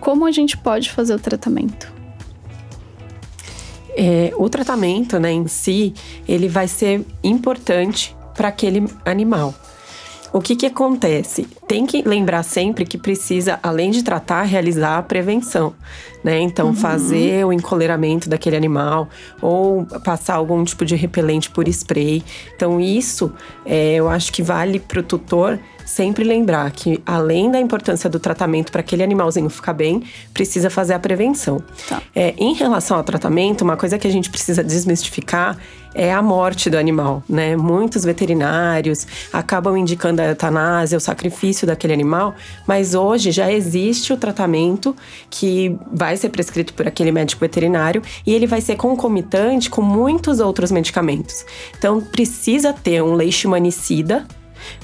[0.00, 1.92] como a gente pode fazer o tratamento?
[3.96, 5.94] É, o tratamento, né, em si,
[6.26, 9.54] ele vai ser importante para aquele animal.
[10.32, 11.46] O que que acontece?
[11.66, 15.72] Tem que lembrar sempre que precisa, além de tratar, realizar a prevenção,
[16.22, 16.38] né?
[16.40, 16.74] Então, uhum.
[16.74, 19.08] fazer o encoleiramento daquele animal
[19.40, 22.22] ou passar algum tipo de repelente por spray.
[22.54, 23.32] Então, isso
[23.64, 28.20] é, eu acho que vale para o tutor sempre lembrar que, além da importância do
[28.20, 30.02] tratamento para aquele animalzinho ficar bem,
[30.34, 31.62] precisa fazer a prevenção.
[31.88, 32.02] Tá.
[32.14, 35.56] É, em relação ao tratamento, uma coisa que a gente precisa desmistificar
[35.94, 37.56] é a morte do animal, né?
[37.56, 42.34] Muitos veterinários acabam indicando a eutanásia, o sacrifício daquele animal,
[42.66, 44.94] mas hoje já existe o tratamento
[45.30, 50.38] que vai ser prescrito por aquele médico veterinário e ele vai ser concomitante com muitos
[50.38, 51.46] outros medicamentos.
[51.78, 54.26] Então precisa ter um leishmanicida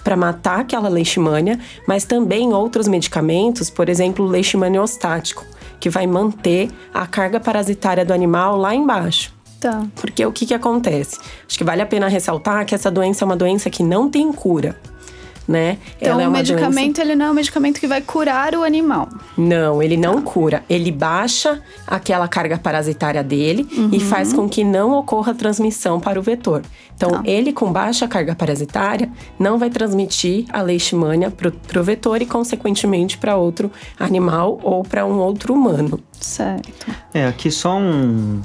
[0.03, 5.45] para matar aquela leishmania, mas também outros medicamentos, por exemplo, o leishmaniostático,
[5.81, 9.33] que vai manter a carga parasitária do animal lá embaixo.
[9.61, 9.87] Tá.
[9.97, 11.19] Porque o que, que acontece?
[11.49, 14.31] Acho que vale a pena ressaltar que essa doença é uma doença que não tem
[14.33, 14.79] cura
[15.47, 15.79] né?
[16.01, 17.03] Então, é o medicamento, doença...
[17.03, 19.09] ele não é um medicamento que vai curar o animal.
[19.37, 20.31] Não, ele não tá.
[20.31, 20.65] cura.
[20.69, 23.91] Ele baixa aquela carga parasitária dele uhum.
[23.93, 26.63] e faz com que não ocorra transmissão para o vetor.
[26.97, 27.23] Então, tá.
[27.25, 33.19] ele com baixa carga parasitária não vai transmitir a leishmania para o vetor e, consequentemente,
[33.19, 36.01] para outro animal ou para um outro humano.
[36.21, 36.87] Certo.
[37.13, 38.41] É, aqui só um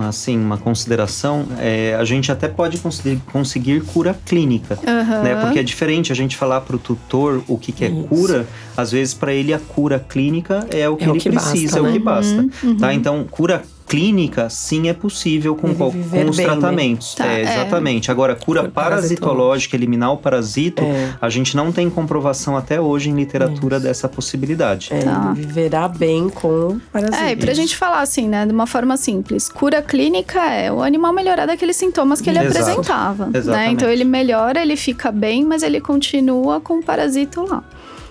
[0.00, 5.22] assim, uma consideração, é, a gente até pode conseguir, conseguir cura clínica, uhum.
[5.22, 5.40] né?
[5.40, 8.04] Porque é diferente a gente falar para o tutor o que, que é Isso.
[8.04, 11.30] cura, às vezes para ele a cura clínica é o que é ele o que
[11.30, 11.88] precisa, basta, né?
[11.88, 12.04] é o que né?
[12.04, 12.76] basta, uhum.
[12.76, 12.86] tá?
[12.86, 12.92] Uhum.
[12.92, 16.44] Então, cura clínica, sim, é possível com, com os bem, né?
[16.44, 17.16] tratamentos.
[17.18, 17.24] Né?
[17.24, 18.10] Tá, é, exatamente.
[18.10, 18.12] É.
[18.12, 21.14] Agora, cura parasitológica, eliminar o parasito, é.
[21.20, 23.86] a gente não tem comprovação até hoje em literatura Isso.
[23.86, 24.88] dessa possibilidade.
[24.92, 25.32] É, tá.
[25.32, 27.22] Viverá bem com parasito.
[27.22, 30.82] É, e pra gente falar assim, né, de uma forma simples, cura clínica é o
[30.82, 32.58] animal melhorar daqueles sintomas que ele Exato.
[32.58, 33.30] apresentava.
[33.34, 33.66] Exatamente.
[33.66, 33.72] Né?
[33.72, 37.62] Então ele melhora, ele fica bem, mas ele continua com o parasito lá.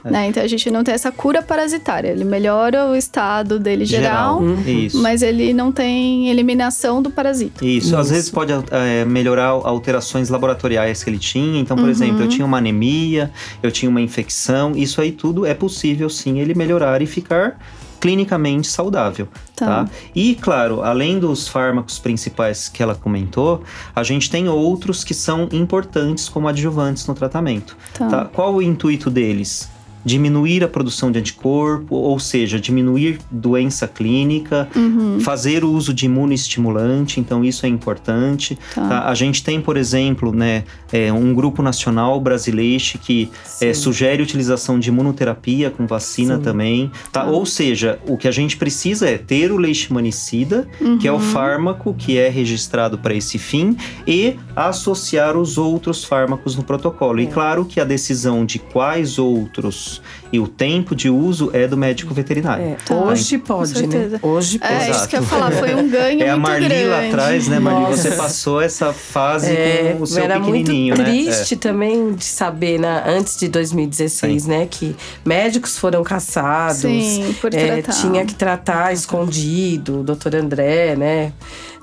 [0.04, 0.28] Né?
[0.28, 2.10] Então a gente não tem essa cura parasitária.
[2.10, 4.42] Ele melhora o estado dele geral, geral.
[4.42, 4.88] Uhum.
[4.96, 7.64] mas ele não tem eliminação do parasita.
[7.66, 7.88] Isso.
[7.88, 7.98] Isso.
[7.98, 11.60] Às vezes pode é, melhorar alterações laboratoriais que ele tinha.
[11.60, 11.92] Então, por uhum.
[11.92, 14.72] exemplo, eu tinha uma anemia, eu tinha uma infecção.
[14.76, 17.58] Isso aí tudo é possível sim ele melhorar e ficar
[18.00, 19.86] clinicamente saudável, tá.
[19.86, 19.90] tá.
[20.16, 23.64] E claro, além dos fármacos principais que ela comentou,
[23.96, 27.78] a gente tem outros que são importantes como adjuvantes no tratamento.
[27.94, 28.08] Tá.
[28.08, 28.26] tá?
[28.26, 29.70] Qual o intuito deles?
[30.04, 35.20] Diminuir a produção de anticorpo, ou seja, diminuir doença clínica, uhum.
[35.20, 38.58] fazer o uso de imunoestimulante, então isso é importante.
[38.74, 38.88] Tá.
[38.88, 39.08] Tá?
[39.08, 42.62] A gente tem, por exemplo, né, é, um grupo nacional brasileiro
[43.02, 46.42] que é, sugere utilização de imunoterapia com vacina Sim.
[46.42, 46.92] também.
[47.12, 47.26] Tá?
[47.26, 50.98] Ou seja, o que a gente precisa é ter o leishmanicida, uhum.
[50.98, 51.22] que é o uhum.
[51.22, 57.20] fármaco que é registrado para esse fim, e associar os outros fármacos no protocolo.
[57.20, 57.24] É.
[57.24, 59.91] E claro que a decisão de quais outros
[60.32, 62.64] e o tempo de uso é do médico veterinário.
[62.64, 62.96] É, tá.
[62.96, 64.20] Hoje pode, né?
[64.22, 64.74] Hoje pode.
[64.74, 66.86] É, isso que eu ia falar, foi um ganho É a Marli grande.
[66.86, 67.98] lá atrás, né, Marli?
[67.98, 71.62] Você passou essa fase é, com o seu era pequenininho, muito triste né?
[71.62, 74.50] também de saber, né, antes de 2016, Sim.
[74.50, 76.78] né, que médicos foram caçados.
[76.78, 81.34] Sim, por é, Tinha que tratar escondido, o doutor André, né?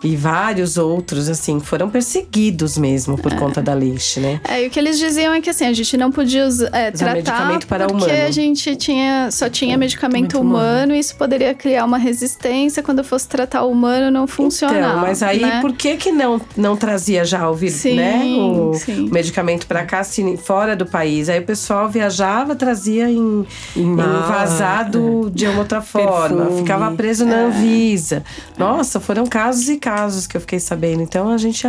[0.02, 3.36] E vários outros, assim, foram perseguidos mesmo por é.
[3.36, 4.40] conta da leite, né?
[4.48, 6.90] É, e o que eles diziam é que assim, a gente não podia usar, é,
[6.90, 8.26] tratar medicamento para porque humano.
[8.26, 13.02] a gente tinha, só tinha medicamento humano, humano, e isso poderia criar uma resistência quando
[13.02, 14.78] fosse tratar o humano não funcionava.
[14.78, 15.60] Então, mas aí né?
[15.60, 19.10] por que que não, não trazia já o, sim, né, o, sim.
[19.10, 21.28] medicamento para cá, assim, fora do país?
[21.28, 23.44] Aí o pessoal viajava, trazia em,
[23.76, 25.30] em vazado é.
[25.30, 26.60] de uma outra forma, Perfume.
[26.60, 27.44] ficava preso na é.
[27.46, 28.22] Anvisa.
[28.56, 31.00] Nossa, foram casos e casos casos que eu fiquei sabendo.
[31.00, 31.66] Então a gente,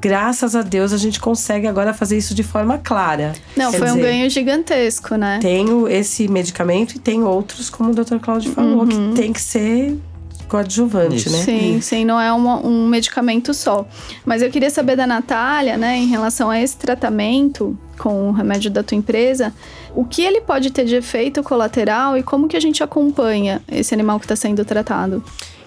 [0.00, 3.34] graças a Deus, a gente consegue agora fazer isso de forma clara.
[3.56, 5.38] Não, Quer foi dizer, um ganho gigantesco, né?
[5.40, 8.16] Tenho esse medicamento e tem outros, como o Dr.
[8.20, 8.88] Claudio falou, uhum.
[9.12, 9.96] que tem que ser
[10.48, 11.30] coadjuvante, Isso.
[11.30, 11.38] né?
[11.44, 13.86] Sim, sim, não é uma, um medicamento só.
[14.24, 18.72] Mas eu queria saber da Natália, né, em relação a esse tratamento com o remédio
[18.72, 19.54] da tua empresa,
[19.94, 23.94] o que ele pode ter de efeito colateral e como que a gente acompanha esse
[23.94, 25.22] animal que está sendo tratado?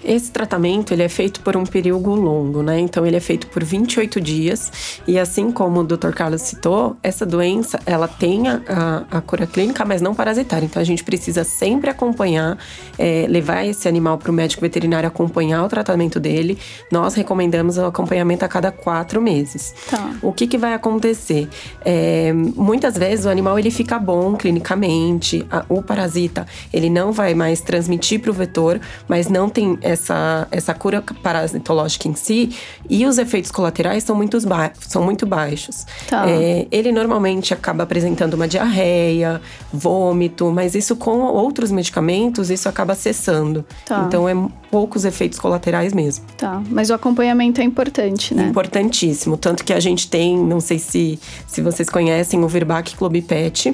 [0.05, 2.79] Esse tratamento ele é feito por um período longo, né?
[2.79, 6.11] Então ele é feito por 28 dias e assim como o Dr.
[6.11, 10.65] Carlos citou, essa doença ela tem a, a cura clínica, mas não parasitária.
[10.65, 12.57] Então a gente precisa sempre acompanhar,
[12.99, 16.57] é, levar esse animal para o médico veterinário acompanhar o tratamento dele.
[16.91, 19.73] Nós recomendamos o acompanhamento a cada quatro meses.
[19.89, 20.13] Tá.
[20.21, 21.49] O que, que vai acontecer?
[21.83, 27.33] É, muitas vezes o animal ele fica bom clinicamente, a, o parasita ele não vai
[27.33, 32.55] mais transmitir para o vetor, mas não tem essa, essa cura parasitológica em si
[32.89, 35.85] e os efeitos colaterais são muito, ba são muito baixos.
[36.07, 36.29] Tá.
[36.29, 39.41] É, ele normalmente acaba apresentando uma diarreia,
[39.73, 43.65] vômito, mas isso com outros medicamentos, isso acaba cessando.
[43.85, 44.05] Tá.
[44.07, 44.35] Então é
[44.69, 46.25] poucos efeitos colaterais mesmo.
[46.37, 48.43] Tá, mas o acompanhamento é importante, né?
[48.43, 49.37] Importantíssimo.
[49.37, 53.73] Tanto que a gente tem, não sei se, se vocês conhecem, o Virbac Club Pet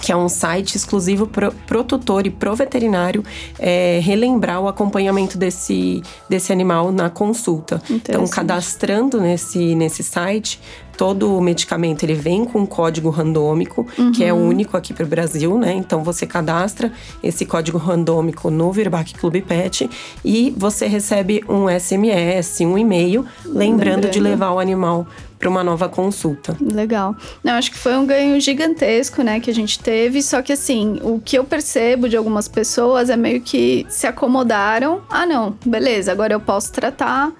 [0.00, 3.24] que é um site exclusivo pro, pro tutor e pro veterinário
[3.58, 7.80] é, relembrar o acompanhamento desse, desse animal na consulta.
[7.88, 10.60] Então, cadastrando nesse, nesse site,
[10.96, 14.12] todo o medicamento ele vem com um código randômico, uhum.
[14.12, 14.48] que é uhum.
[14.48, 15.72] único aqui para o Brasil, né?
[15.72, 19.88] Então você cadastra esse código randômico no Virbac Club Pet
[20.24, 24.10] e você recebe um SMS, um e-mail lembrando, lembrando.
[24.10, 25.06] de levar o animal
[25.44, 26.56] para uma nova consulta.
[26.58, 27.14] Legal.
[27.42, 30.22] Não, acho que foi um ganho gigantesco, né, que a gente teve.
[30.22, 35.02] Só que assim, o que eu percebo de algumas pessoas é meio que se acomodaram.
[35.10, 37.30] Ah, não, beleza, agora eu posso tratar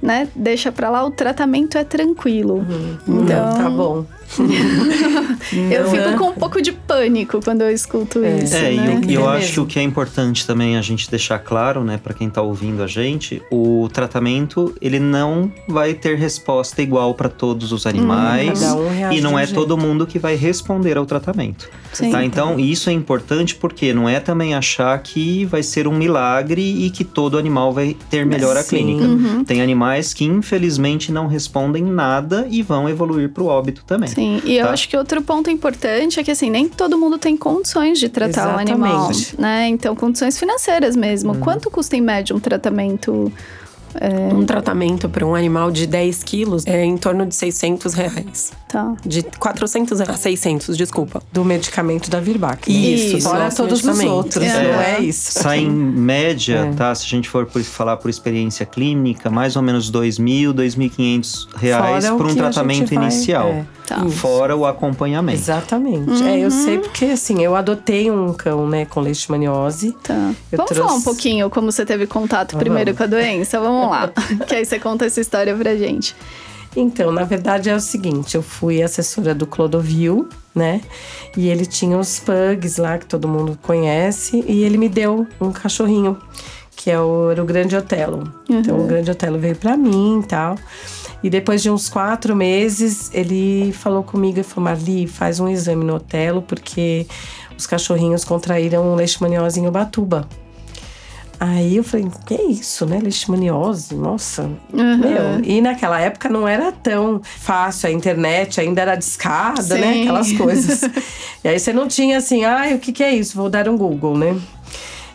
[0.00, 0.28] né?
[0.34, 2.54] Deixa pra lá, o tratamento é tranquilo.
[2.56, 3.22] Uhum.
[3.22, 4.06] Então, tá bom.
[5.70, 6.16] eu fico é.
[6.16, 8.38] com um pouco de pânico quando eu escuto é.
[8.38, 8.54] isso.
[8.54, 9.00] É, né?
[9.06, 11.98] e eu, eu acho que o que é importante também a gente deixar claro, né,
[12.02, 17.28] para quem tá ouvindo a gente, o tratamento ele não vai ter resposta igual para
[17.28, 19.58] todos os animais hum, um e não é jeito.
[19.58, 21.68] todo mundo que vai responder ao tratamento.
[21.92, 22.24] Sim, tá?
[22.24, 26.88] Então, isso é importante porque não é também achar que vai ser um milagre e
[26.90, 29.04] que todo animal vai ter melhora clínica.
[29.04, 29.42] Uhum.
[29.42, 34.08] Tem animais que infelizmente não respondem nada e vão evoluir para o óbito também.
[34.08, 34.72] Sim, e eu tá?
[34.72, 38.48] acho que outro ponto importante é que assim, nem todo mundo tem condições de tratar
[38.48, 38.70] Exatamente.
[38.70, 39.68] o animal, né?
[39.68, 41.32] Então, condições financeiras mesmo.
[41.32, 41.40] Uhum.
[41.40, 43.32] Quanto custa em média um tratamento
[43.94, 44.32] É...
[44.34, 48.52] Um tratamento para um animal de 10 quilos é em torno de 600 reais.
[48.68, 48.94] Tá.
[49.04, 51.20] De 400 a 600, desculpa.
[51.32, 52.70] Do medicamento da Virbac.
[52.70, 53.28] Isso, Isso.
[53.28, 54.62] Fora todos os outros, É.
[54.72, 55.32] não é isso?
[55.32, 56.74] Sai em média, É.
[56.76, 56.94] tá?
[56.94, 61.48] Se a gente for por, falar por experiência clínica, mais ou menos R$ 2.000, 2.500
[61.56, 63.48] reais por um tratamento vai- inicial.
[63.48, 63.64] é.
[63.90, 64.08] Tá.
[64.08, 65.36] Fora o acompanhamento.
[65.36, 66.22] Exatamente.
[66.22, 69.96] É, eu sei porque, assim, eu adotei um cão, né, com leishmaniose.
[70.00, 70.14] Tá.
[70.52, 72.98] Eu Vamos trouxe- falar um pouquinho como você teve contato Ah, primeiro vamos.
[72.98, 73.58] com a doença?
[73.58, 74.12] Vamos lá.
[74.46, 76.14] que aí você conta essa história pra gente.
[76.76, 80.80] Então, na verdade é o seguinte, eu fui assessora do Clodovil, né?
[81.36, 85.50] E ele tinha os pugs lá que todo mundo conhece e ele me deu um
[85.50, 86.16] cachorrinho,
[86.76, 88.32] que é o, era o Grande Otelo.
[88.48, 90.56] Então, o Grande Otelo veio pra mim e tal.
[91.22, 95.84] E depois de uns quatro meses, ele falou comigo e falou: Marli, faz um exame
[95.84, 97.06] no Otelo, porque
[97.58, 100.26] os cachorrinhos contraíram leishmaniose em Ubatuba.
[101.40, 103.00] Aí eu falei, que é isso, né?
[103.02, 104.50] Leishmaniose, nossa.
[104.70, 109.94] Meu, e naquela época não era tão fácil, a internet ainda era discada, né?
[109.94, 110.02] Sim.
[110.02, 110.82] Aquelas coisas.
[111.42, 113.38] e aí você não tinha assim, ai, o que, que é isso?
[113.38, 114.38] Vou dar um Google, né?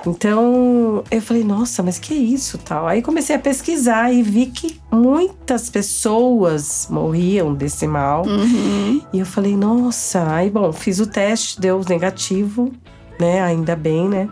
[0.07, 2.87] Então eu falei, nossa, mas que é isso tal?
[2.87, 8.25] Aí comecei a pesquisar e vi que muitas pessoas morriam desse mal.
[8.25, 8.99] Uhum.
[9.13, 12.71] E eu falei, nossa, aí bom, fiz o teste, deu negativo,
[13.19, 13.41] né?
[13.41, 14.27] Ainda bem, né?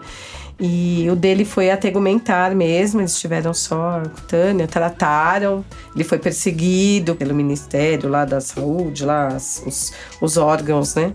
[0.59, 5.65] E o dele foi ategumentar mesmo, eles tiveram só cutânea, trataram.
[5.95, 11.11] Ele foi perseguido pelo Ministério lá da Saúde, lá os, os órgãos, né?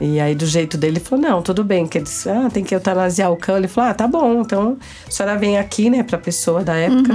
[0.00, 2.74] E aí, do jeito dele, ele falou: não, tudo bem, que eles, ah, tem que
[2.74, 3.56] eutanasiar o cão.
[3.56, 7.14] Ele falou: ah, tá bom, então a senhora vem aqui, né, pra pessoa da época,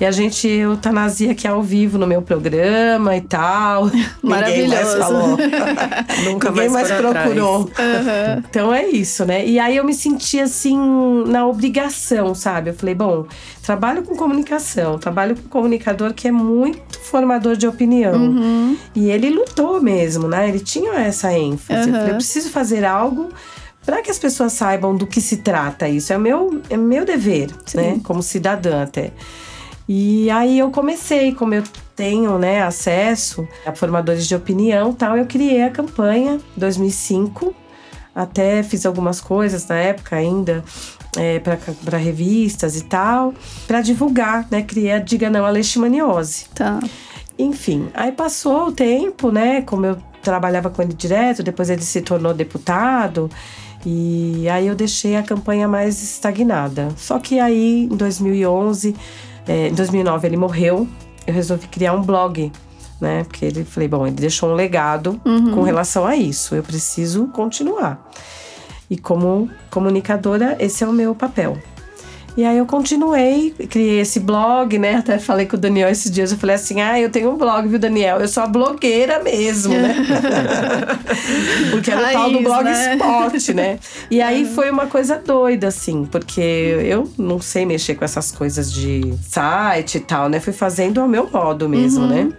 [0.00, 3.86] e a gente eutanasia aqui ao vivo no meu programa e tal.
[4.20, 4.98] Ninguém mais Maravilhoso.
[4.98, 5.28] falou.
[6.24, 7.70] Nunca Ninguém mais mais procurou.
[8.50, 9.46] Então é isso, né?
[9.46, 10.76] E aí eu me senti assim,
[11.26, 12.70] na obrigação, sabe?
[12.70, 13.26] Eu falei, bom,
[13.64, 18.14] trabalho com comunicação, trabalho com comunicador que é muito formador de opinião.
[18.14, 18.76] Uhum.
[18.94, 20.48] E ele lutou mesmo, né?
[20.48, 21.88] Ele tinha essa ênfase.
[21.88, 22.00] Eu Uhum.
[22.00, 23.30] falei, eu preciso fazer algo
[23.84, 26.12] para que as pessoas saibam do que se trata isso.
[26.12, 28.00] É meu, é meu dever, né?
[28.04, 29.12] Como cidadã até.
[29.88, 31.62] E aí eu comecei, como eu
[31.94, 37.54] tenho, né, acesso a formadores de opinião, e tal, eu criei a campanha 2005.
[38.14, 40.64] Até fiz algumas coisas na época ainda
[41.16, 43.34] é, para revistas e tal,
[43.66, 44.62] para divulgar, né?
[44.62, 46.46] Criei a Diga Não à Leishmaniose.
[46.54, 46.80] Tá.
[47.38, 49.62] Enfim, aí passou o tempo, né?
[49.62, 53.30] Como eu trabalhava com ele direto, depois ele se tornou deputado.
[53.86, 56.88] E aí eu deixei a campanha mais estagnada.
[56.96, 58.96] Só que aí, em 2011,
[59.46, 60.88] é, em 2009 ele morreu.
[61.26, 62.50] Eu resolvi criar um blog,
[63.00, 63.24] né?
[63.24, 65.54] Porque ele falei, bom, ele deixou um legado uhum.
[65.54, 66.54] com relação a isso.
[66.54, 68.10] Eu preciso continuar.
[68.90, 71.58] E como comunicadora, esse é o meu papel.
[72.36, 74.96] E aí eu continuei, criei esse blog, né?
[74.98, 77.68] Até falei com o Daniel esses dias, eu falei assim: ah, eu tenho um blog,
[77.68, 78.18] viu, Daniel?
[78.18, 79.94] Eu sou a blogueira mesmo, né?
[81.70, 82.94] porque era o tal do blog né?
[82.94, 83.78] esporte, né?
[84.10, 88.72] E aí foi uma coisa doida, assim, porque eu não sei mexer com essas coisas
[88.72, 90.40] de site e tal, né?
[90.40, 92.08] Fui fazendo ao meu modo mesmo, uhum.
[92.08, 92.32] né?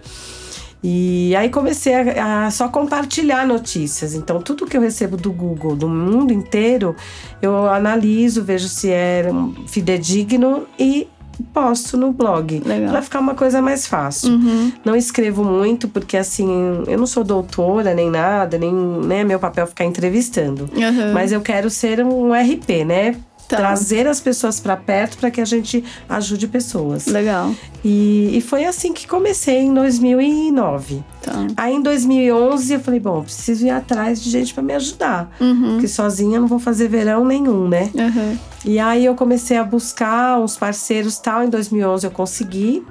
[0.88, 4.14] E aí comecei a, a, só compartilhar notícias.
[4.14, 6.94] Então, tudo que eu recebo do Google, do mundo inteiro,
[7.42, 9.24] eu analiso, vejo se é
[9.66, 11.08] fidedigno e
[11.52, 12.62] posto no blog.
[12.88, 14.30] Para ficar uma coisa mais fácil.
[14.30, 14.72] Uhum.
[14.84, 16.48] Não escrevo muito, porque assim,
[16.86, 20.70] eu não sou doutora nem nada, nem né, meu papel é ficar entrevistando.
[20.72, 21.12] Uhum.
[21.12, 23.16] Mas eu quero ser um RP, né?
[23.48, 23.58] Tá.
[23.58, 27.06] Trazer as pessoas para perto para que a gente ajude pessoas.
[27.06, 27.54] Legal.
[27.84, 31.04] E, e, foi assim que comecei em 2009.
[31.22, 31.46] Tá.
[31.56, 35.30] Aí em 2011 eu falei, bom, preciso ir atrás de gente para me ajudar.
[35.40, 35.74] Uhum.
[35.74, 37.88] Porque sozinha eu não vou fazer verão nenhum, né?
[37.94, 38.36] Uhum.
[38.64, 41.44] E aí eu comecei a buscar uns parceiros tal.
[41.44, 42.84] Em 2011 eu consegui.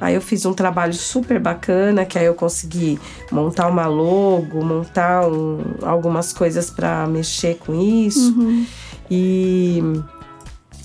[0.00, 2.98] Aí eu fiz um trabalho super bacana, que aí eu consegui
[3.30, 8.36] montar uma logo, montar um, algumas coisas para mexer com isso.
[8.36, 8.66] Uhum.
[9.10, 9.82] E,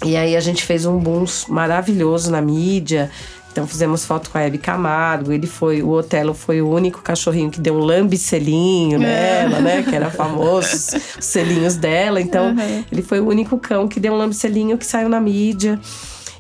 [0.05, 3.09] e aí a gente fez um boom maravilhoso na mídia.
[3.51, 5.31] Então fizemos foto com a Hebe Camargo.
[5.31, 9.81] Ele foi, o Otelo foi o único cachorrinho que deu um lambe-selinho nela, né?
[9.81, 12.21] Que era famoso, os selinhos dela.
[12.21, 12.83] Então uhum.
[12.91, 15.79] ele foi o único cão que deu um lambe-selinho que saiu na mídia.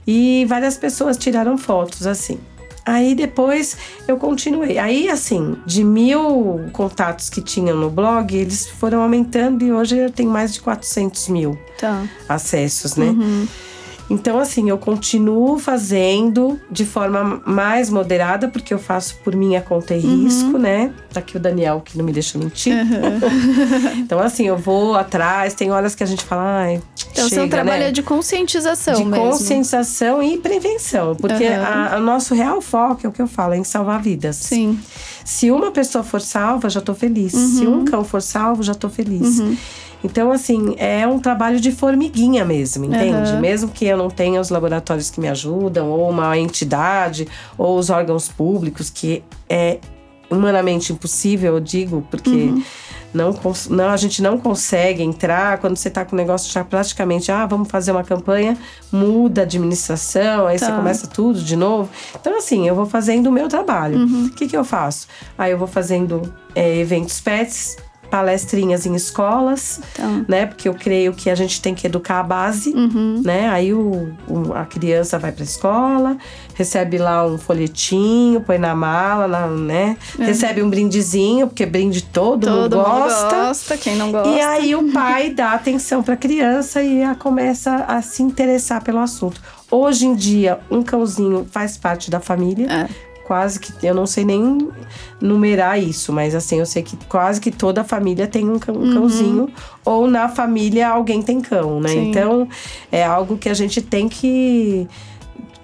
[0.05, 2.39] E várias pessoas tiraram fotos assim.
[2.87, 3.75] Aí depois
[4.07, 4.77] eu continuei.
[4.77, 10.09] Aí, assim, de mil contatos que tinham no blog, eles foram aumentando e hoje eu
[10.09, 12.07] tenho mais de 400 mil tá.
[12.29, 13.07] acessos, né?
[13.07, 13.45] Uhum.
[14.09, 19.93] Então, assim, eu continuo fazendo de forma mais moderada, porque eu faço por minha conta
[19.93, 20.23] e uhum.
[20.23, 20.93] risco, né?
[21.11, 22.73] Tá aqui o Daniel, que não me deixa mentir.
[22.73, 23.99] Uhum.
[23.99, 26.81] então, assim, eu vou atrás, tem horas que a gente fala, ai.
[27.11, 27.89] Então, chega, seu trabalho né?
[27.89, 29.25] é de conscientização, De mesmo.
[29.25, 31.15] conscientização e prevenção.
[31.15, 31.45] Porque
[31.95, 34.37] o nosso real foco é o que eu falo, é em salvar vidas.
[34.37, 34.79] Sim.
[35.27, 37.33] Se uma pessoa for salva, já tô feliz.
[37.33, 37.47] Uhum.
[37.47, 39.39] Se um cão for salvo, já tô feliz.
[39.39, 39.57] Uhum.
[40.01, 43.33] Então, assim, é um trabalho de formiguinha mesmo, entende?
[43.33, 43.41] Uhum.
[43.41, 47.89] Mesmo que eu não tenha os laboratórios que me ajudam, ou uma entidade, ou os
[47.89, 49.79] órgãos públicos, que é
[50.31, 52.53] humanamente impossível, eu digo, porque.
[53.13, 53.33] Não,
[53.69, 57.45] não, a gente não consegue entrar quando você está com o negócio já praticamente, ah,
[57.45, 58.57] vamos fazer uma campanha,
[58.91, 60.67] muda a administração, aí tá.
[60.67, 61.89] você começa tudo de novo.
[62.19, 63.97] Então, assim, eu vou fazendo o meu trabalho.
[63.97, 64.05] Uhum.
[64.05, 64.29] O uhum.
[64.29, 65.07] que, que eu faço?
[65.37, 66.21] Aí eu vou fazendo
[66.53, 67.77] é, eventos pets,
[68.09, 70.25] palestrinhas em escolas, então.
[70.27, 70.45] né?
[70.45, 73.21] Porque eu creio que a gente tem que educar a base, uhum.
[73.23, 73.49] né?
[73.49, 76.17] Aí o, o, a criança vai para a escola,
[76.53, 79.97] recebe lá um folhetinho, põe na mala, na, né?
[80.19, 80.25] É.
[80.25, 83.35] Recebe um brindezinho, porque brinde todo, todo mundo gosta.
[83.35, 84.29] Mundo gosta, quem não gosta.
[84.29, 88.83] E aí o pai dá atenção para a criança e a começa a se interessar
[88.83, 89.41] pelo assunto.
[89.69, 92.67] Hoje em dia, um cãozinho faz parte da família.
[92.71, 94.69] É quase que eu não sei nem
[95.19, 98.79] numerar isso, mas assim, eu sei que quase que toda família tem um, cão, um
[98.79, 98.93] uhum.
[98.93, 99.49] cãozinho
[99.83, 101.89] ou na família alguém tem cão, né?
[101.89, 102.09] Sim.
[102.09, 102.47] Então,
[102.89, 104.87] é algo que a gente tem que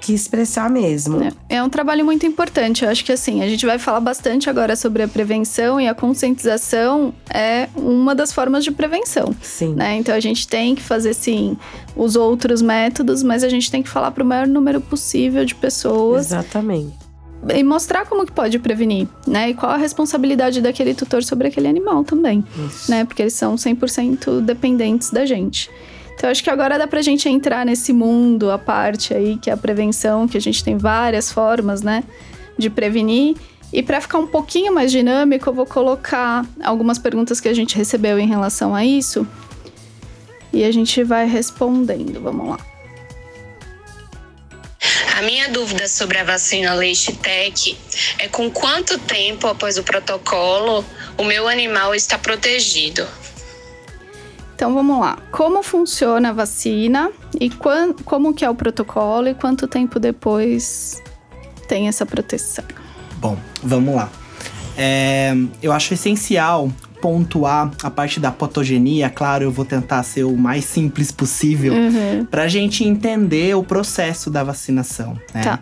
[0.02, 1.24] que expressar mesmo.
[1.24, 2.84] É, é, um trabalho muito importante.
[2.84, 5.96] Eu acho que assim, a gente vai falar bastante agora sobre a prevenção e a
[5.96, 9.34] conscientização é uma das formas de prevenção.
[9.42, 9.76] Sim.
[9.76, 9.96] Né?
[9.96, 11.58] Então a gente tem que fazer sim
[11.96, 15.56] os outros métodos, mas a gente tem que falar para o maior número possível de
[15.56, 16.26] pessoas.
[16.26, 17.03] Exatamente
[17.54, 19.50] e mostrar como que pode prevenir, né?
[19.50, 22.90] E qual a responsabilidade daquele tutor sobre aquele animal também, Isso.
[22.90, 23.06] né?
[23.06, 25.70] Porque eles são 100% dependentes da gente.
[26.16, 29.54] Então, acho que agora dá pra gente entrar nesse mundo, a parte aí, que é
[29.54, 32.04] a prevenção, que a gente tem várias formas, né?
[32.58, 33.36] De prevenir.
[33.74, 37.76] E para ficar um pouquinho mais dinâmico, eu vou colocar algumas perguntas que a gente
[37.76, 39.28] recebeu em relação a isso.
[40.54, 42.22] E a gente vai respondendo.
[42.22, 42.73] Vamos lá.
[45.18, 47.78] A minha dúvida sobre a vacina Leite Tech
[48.18, 50.86] é com quanto tempo após o protocolo
[51.18, 53.08] o meu animal está protegido?
[54.56, 55.18] Então vamos lá.
[55.32, 61.02] Como funciona a vacina e como que é o protocolo e quanto tempo depois
[61.68, 62.64] tem essa proteção?
[63.18, 64.10] Bom, vamos lá.
[64.78, 66.72] É, eu acho essencial
[67.04, 72.26] pontuar a parte da patogenia, claro, eu vou tentar ser o mais simples possível uhum.
[72.32, 75.20] para a gente entender o processo da vacinação.
[75.34, 75.42] Né?
[75.42, 75.60] Tá.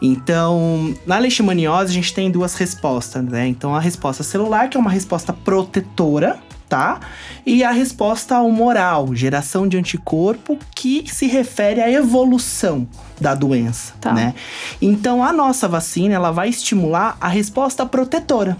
[0.00, 3.48] Então, na leishmaniose a gente tem duas respostas, né?
[3.48, 6.38] Então, a resposta celular, que é uma resposta protetora,
[6.68, 7.00] tá?
[7.44, 12.86] E a resposta humoral, geração de anticorpo, que se refere à evolução
[13.20, 14.12] da doença, tá.
[14.12, 14.32] né?
[14.80, 18.56] Então a nossa vacina, ela vai estimular a resposta protetora,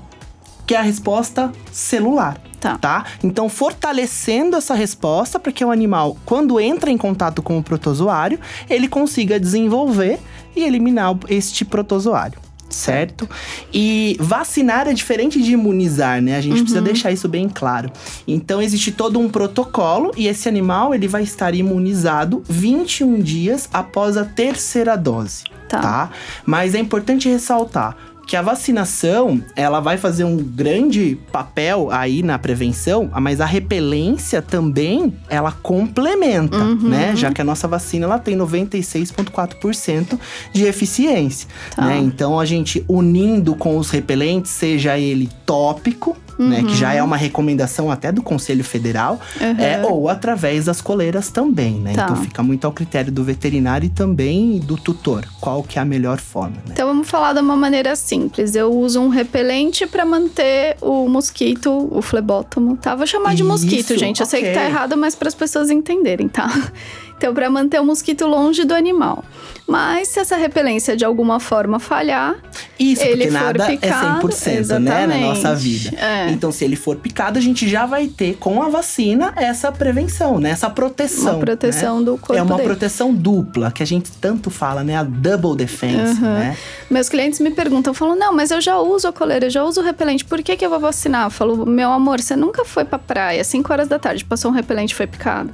[0.66, 2.40] que é a resposta celular.
[2.60, 2.78] Tá.
[2.78, 3.04] tá.
[3.22, 8.40] Então, fortalecendo essa resposta para que o animal, quando entra em contato com o protozoário,
[8.70, 10.18] ele consiga desenvolver
[10.56, 12.38] e eliminar este protozoário
[12.74, 13.28] certo?
[13.72, 16.36] E vacinar é diferente de imunizar, né?
[16.36, 16.60] A gente uhum.
[16.60, 17.90] precisa deixar isso bem claro.
[18.26, 24.16] Então existe todo um protocolo e esse animal ele vai estar imunizado 21 dias após
[24.16, 25.78] a terceira dose, tá?
[25.78, 26.10] tá?
[26.44, 27.96] Mas é importante ressaltar
[28.26, 34.40] que a vacinação, ela vai fazer um grande papel aí na prevenção, mas a repelência
[34.40, 36.88] também, ela complementa, uhum.
[36.88, 37.14] né?
[37.14, 40.18] Já que a nossa vacina, ela tem 96,4%
[40.52, 41.86] de eficiência, tá.
[41.86, 41.98] né?
[41.98, 46.48] Então, a gente unindo com os repelentes, seja ele tópico, uhum.
[46.48, 46.62] né?
[46.62, 47.08] Que já é uhum.
[47.08, 49.60] uma recomendação até do Conselho Federal, uhum.
[49.60, 51.94] é, ou através das coleiras também, né?
[51.94, 52.04] Tá.
[52.04, 55.84] Então fica muito ao critério do veterinário e também do tutor, qual que é a
[55.84, 56.56] melhor forma.
[56.56, 56.72] Né?
[56.72, 58.54] Então vamos falar de uma maneira simples.
[58.54, 62.94] Eu uso um repelente para manter o mosquito, o flebótomo, tá?
[62.94, 64.20] Vou chamar de mosquito, gente.
[64.20, 64.40] Eu okay.
[64.40, 66.50] sei que tá errado, mas para as pessoas entenderem, tá?
[67.16, 69.24] Então, para manter o mosquito longe do animal.
[69.66, 72.36] Mas se essa repelência de alguma forma falhar,
[72.78, 75.96] isso, ele porque nada é picado, é 100%, né, na nossa vida.
[75.96, 76.30] É.
[76.30, 80.38] Então, se ele for picado, a gente já vai ter com a vacina essa prevenção,
[80.38, 80.50] né?
[80.50, 81.36] Essa proteção.
[81.36, 82.04] Uma proteção né?
[82.04, 82.68] do corpo É uma dele.
[82.68, 84.96] proteção dupla, que a gente tanto fala, né?
[84.96, 86.34] A double defense, uhum.
[86.34, 86.56] né?
[86.90, 89.80] Meus clientes me perguntam, falam, não, mas eu já uso a coleira, eu já uso
[89.80, 91.26] o repelente, por que que eu vou vacinar?
[91.26, 94.54] Eu falo, meu amor, você nunca foi pra praia, 5 horas da tarde, passou um
[94.54, 95.50] repelente foi picado.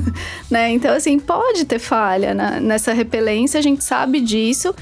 [0.50, 0.70] né?
[0.70, 4.74] Então, assim, pode ter falha na, nessa repelência a gente sabe disso.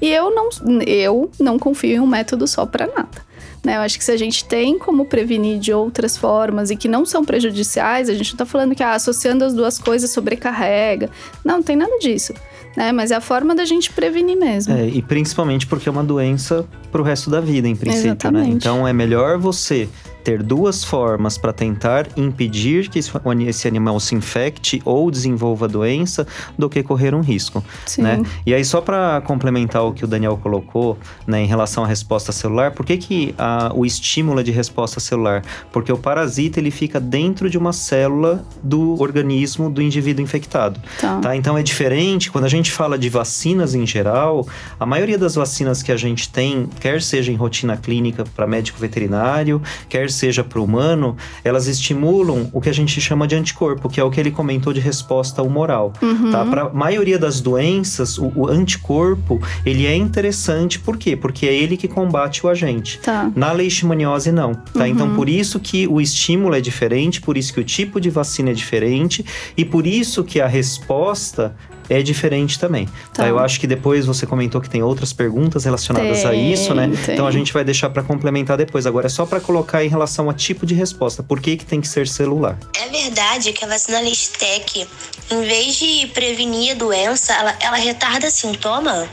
[0.00, 0.48] E eu não,
[0.86, 3.30] eu não confio em um método só para nada.
[3.62, 3.76] Né?
[3.76, 7.04] Eu acho que se a gente tem como prevenir de outras formas e que não
[7.04, 11.10] são prejudiciais, a gente não está falando que ah, associando as duas coisas sobrecarrega.
[11.44, 12.32] Não, não tem nada disso.
[12.76, 12.92] Né?
[12.92, 14.72] Mas é a forma da gente prevenir mesmo.
[14.72, 18.46] É, e principalmente porque é uma doença para o resto da vida, em princípio, né?
[18.48, 19.88] Então é melhor você
[20.22, 26.26] ter duas formas para tentar impedir que esse animal se infecte ou desenvolva a doença
[26.58, 28.02] do que correr um risco, Sim.
[28.02, 28.22] né?
[28.44, 32.32] E aí só para complementar o que o Daniel colocou, né, em relação à resposta
[32.32, 35.42] celular, por que que a, o estímulo é de resposta celular?
[35.72, 41.18] Porque o parasita ele fica dentro de uma célula do organismo do indivíduo infectado, tá.
[41.20, 41.36] tá?
[41.36, 44.46] Então é diferente quando a gente fala de vacinas em geral,
[44.78, 48.78] a maioria das vacinas que a gente tem, quer seja em rotina clínica para médico
[48.78, 53.88] veterinário, quer seja para o humano, elas estimulam o que a gente chama de anticorpo,
[53.88, 55.92] que é o que ele comentou de resposta humoral.
[56.02, 56.30] Uhum.
[56.30, 56.44] Tá?
[56.44, 61.16] Para a maioria das doenças, o, o, anticorpo ele é interessante, por quê?
[61.16, 62.98] Porque é ele que combate o agente.
[63.00, 63.30] Tá.
[63.34, 64.54] Na leishmaniose, não.
[64.54, 64.80] Tá?
[64.80, 64.86] Uhum.
[64.86, 68.50] Então, por isso que o estímulo é diferente, por isso que o tipo de vacina
[68.50, 69.24] é diferente
[69.56, 71.54] e por isso que a resposta
[71.90, 72.86] é diferente também.
[72.86, 73.24] Tá.
[73.24, 73.28] tá.
[73.28, 76.90] Eu acho que depois você comentou que tem outras perguntas relacionadas tem, a isso, né?
[77.04, 77.14] Tem.
[77.14, 78.86] Então a gente vai deixar para complementar depois.
[78.86, 81.22] Agora é só para colocar em relação a tipo de resposta.
[81.22, 82.56] Por que, que tem que ser celular?
[82.80, 84.86] É verdade que a vacina Listec,
[85.30, 89.08] em vez de prevenir a doença, ela, ela retarda sintoma?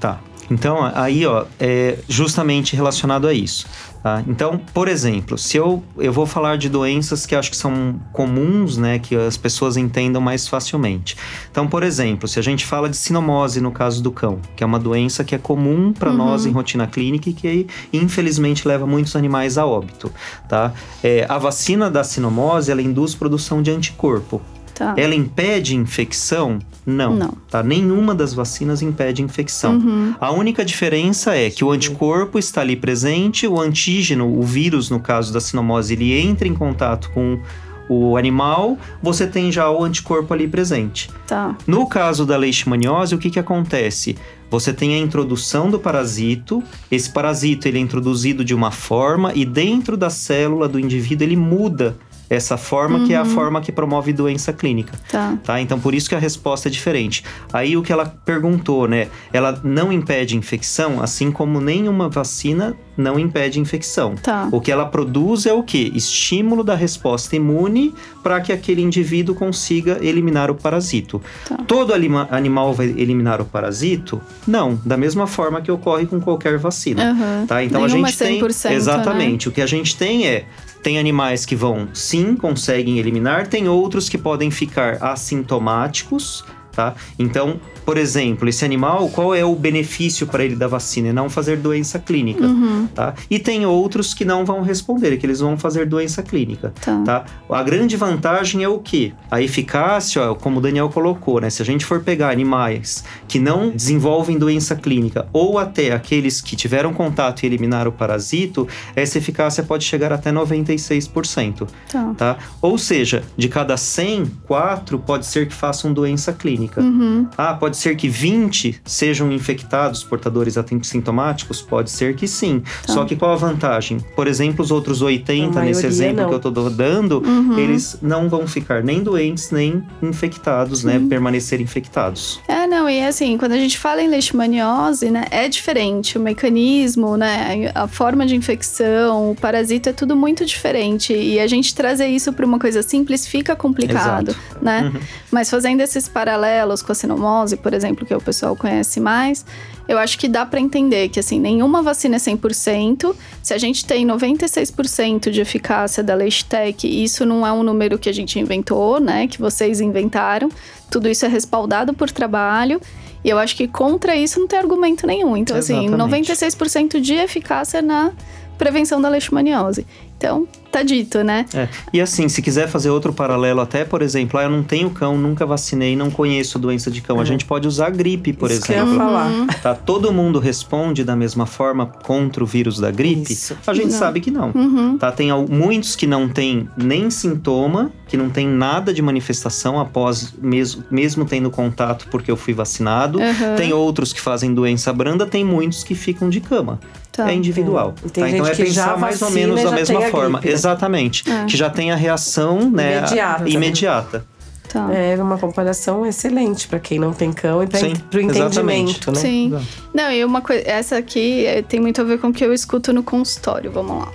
[0.00, 0.20] Tá.
[0.50, 3.66] Então, aí, ó, é justamente relacionado a isso.
[4.04, 4.22] Tá?
[4.28, 8.76] Então, por exemplo, se eu, eu vou falar de doenças que acho que são comuns,
[8.76, 11.16] né, que as pessoas entendam mais facilmente.
[11.50, 14.66] Então, por exemplo, se a gente fala de sinomose no caso do cão, que é
[14.66, 16.18] uma doença que é comum para uhum.
[16.18, 20.12] nós em rotina clínica e que infelizmente leva muitos animais a óbito,
[20.46, 20.74] tá?
[21.02, 24.42] É, a vacina da sinomose ela induz produção de anticorpo.
[24.74, 24.94] Tá.
[24.96, 26.58] Ela impede infecção?
[26.84, 27.14] Não.
[27.14, 27.34] Não.
[27.48, 27.62] Tá?
[27.62, 29.76] Nenhuma das vacinas impede infecção.
[29.76, 30.14] Uhum.
[30.20, 35.00] A única diferença é que o anticorpo está ali presente, o antígeno, o vírus, no
[35.00, 37.40] caso da sinomose, ele entra em contato com
[37.88, 41.10] o animal, você tem já o anticorpo ali presente.
[41.26, 41.56] Tá.
[41.66, 44.16] No caso da leishmaniose, o que, que acontece?
[44.50, 49.44] Você tem a introdução do parasito, esse parasito ele é introduzido de uma forma e
[49.44, 51.96] dentro da célula do indivíduo ele muda
[52.28, 53.06] essa forma uhum.
[53.06, 53.30] que é a uhum.
[53.30, 54.92] forma que promove doença clínica.
[55.10, 55.36] Tá.
[55.42, 55.60] tá.
[55.60, 57.24] Então por isso que a resposta é diferente.
[57.52, 59.08] Aí o que ela perguntou, né?
[59.32, 64.14] Ela não impede infecção, assim como nenhuma vacina não impede infecção.
[64.14, 64.48] Tá.
[64.52, 65.92] O que ela produz é o que?
[65.94, 71.20] Estímulo da resposta imune para que aquele indivíduo consiga eliminar o parasito.
[71.48, 71.56] Tá.
[71.66, 74.20] Todo animal vai eliminar o parasito?
[74.46, 77.12] Não, da mesma forma que ocorre com qualquer vacina.
[77.12, 77.46] Uhum.
[77.46, 77.64] Tá?
[77.64, 78.74] Então Nenhuma a gente tem né?
[78.74, 79.46] exatamente.
[79.46, 79.50] Né?
[79.50, 80.44] O que a gente tem é
[80.84, 86.94] tem animais que vão, sim, conseguem eliminar, tem outros que podem ficar assintomáticos, tá?
[87.18, 91.08] Então, por exemplo, esse animal, qual é o benefício para ele da vacina?
[91.08, 92.86] É não fazer doença clínica, uhum.
[92.94, 93.14] tá?
[93.30, 97.02] E tem outros que não vão responder, que eles vão fazer doença clínica, tá?
[97.04, 97.24] tá?
[97.50, 99.12] A grande vantagem é o quê?
[99.30, 101.50] A eficácia, como o Daniel colocou, né?
[101.50, 106.56] Se a gente for pegar animais que não desenvolvem doença clínica ou até aqueles que
[106.56, 108.66] tiveram contato e eliminaram o parasito,
[108.96, 112.14] essa eficácia pode chegar até 96%, tá?
[112.16, 112.38] tá?
[112.62, 116.80] Ou seja, de cada 100, 4 pode ser que façam doença clínica.
[116.80, 117.28] Uhum.
[117.36, 121.60] Ah, pode Pode ser que 20 sejam infectados, portadores assintomáticos?
[121.60, 122.62] Pode ser que sim.
[122.86, 122.92] Tá.
[122.92, 123.98] Só que qual a vantagem?
[124.14, 126.28] Por exemplo, os outros 80, nesse exemplo não.
[126.28, 127.58] que eu estou dando, uhum.
[127.58, 130.92] eles não vão ficar nem doentes, nem infectados, né?
[130.92, 130.98] sim.
[131.00, 131.08] né?
[131.08, 132.40] Permanecer infectados.
[132.46, 135.24] É, não, e assim, quando a gente fala em leishmaniose, né?
[135.32, 136.16] É diferente.
[136.16, 137.72] O mecanismo, né?
[137.74, 141.12] A forma de infecção, o parasito, é tudo muito diferente.
[141.12, 144.64] E a gente trazer isso para uma coisa simples fica complicado, Exato.
[144.64, 144.92] né?
[144.94, 145.00] Uhum.
[145.32, 149.42] Mas fazendo esses paralelos com a sinomose, por exemplo, que o pessoal conhece mais,
[149.88, 153.16] eu acho que dá para entender que assim, nenhuma vacina é 100%.
[153.42, 158.10] Se a gente tem 96% de eficácia da Leishtec, isso não é um número que
[158.10, 160.50] a gente inventou, né, que vocês inventaram.
[160.90, 162.78] Tudo isso é respaldado por trabalho.
[163.24, 165.34] E eu acho que contra isso não tem argumento nenhum.
[165.34, 165.94] Então, Exatamente.
[165.94, 168.12] assim, 96% de eficácia na
[168.58, 169.86] prevenção da leishmaniose.
[170.16, 171.44] Então, tá dito, né?
[171.52, 171.68] É.
[171.92, 175.18] E assim, se quiser fazer outro paralelo, até, por exemplo, ah, eu não tenho cão,
[175.18, 177.16] nunca vacinei, não conheço doença de cão.
[177.16, 177.26] A uhum.
[177.26, 178.84] gente pode usar gripe, por Isso exemplo.
[178.86, 179.26] Que eu ia falar.
[179.30, 179.46] Uhum.
[179.62, 179.74] Tá?
[179.74, 183.32] Todo mundo responde da mesma forma contra o vírus da gripe?
[183.32, 183.56] Isso.
[183.66, 183.98] A gente não.
[183.98, 184.50] sabe que não.
[184.54, 184.96] Uhum.
[184.96, 185.12] Tá?
[185.12, 190.84] Tem muitos que não têm nem sintoma, que não tem nada de manifestação após mesmo,
[190.90, 193.18] mesmo tendo contato porque eu fui vacinado.
[193.18, 193.56] Uhum.
[193.56, 196.80] Tem outros que fazem doença branda, tem muitos que ficam de cama.
[197.14, 197.30] Tá.
[197.30, 197.94] É individual.
[198.04, 198.08] É.
[198.08, 198.28] Tá?
[198.28, 200.40] Então é pensar mais ou menos da mesma forma.
[200.40, 200.52] Gripe, né?
[200.52, 201.30] Exatamente.
[201.30, 201.44] É.
[201.46, 203.48] Que já tem a reação né, imediata.
[203.48, 204.26] imediata.
[204.68, 204.92] Tá.
[204.92, 207.78] É uma comparação excelente para quem não tem cão e para
[208.18, 209.20] o entendimento, né?
[209.20, 209.46] Sim.
[209.46, 209.66] Exato.
[209.94, 212.52] Não, e uma coisa, essa aqui é, tem muito a ver com o que eu
[212.52, 213.70] escuto no consultório.
[213.70, 214.12] Vamos lá.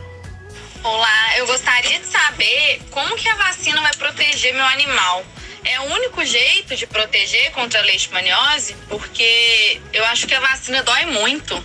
[0.84, 5.24] Olá, eu gostaria de saber como que a vacina vai proteger meu animal.
[5.64, 8.76] É o único jeito de proteger contra a leishmaniose?
[8.89, 11.64] Porque eu acho que a vacina dói muito.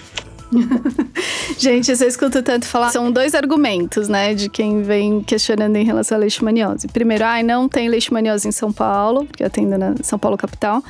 [1.58, 2.90] Gente, eu escuto tanto falar.
[2.90, 6.88] São dois argumentos, né, de quem vem questionando em relação à leishmaniose.
[6.88, 10.36] Primeiro, ai, ah, não tem leishmaniose em São Paulo, porque eu atendo na São Paulo
[10.36, 10.82] capital.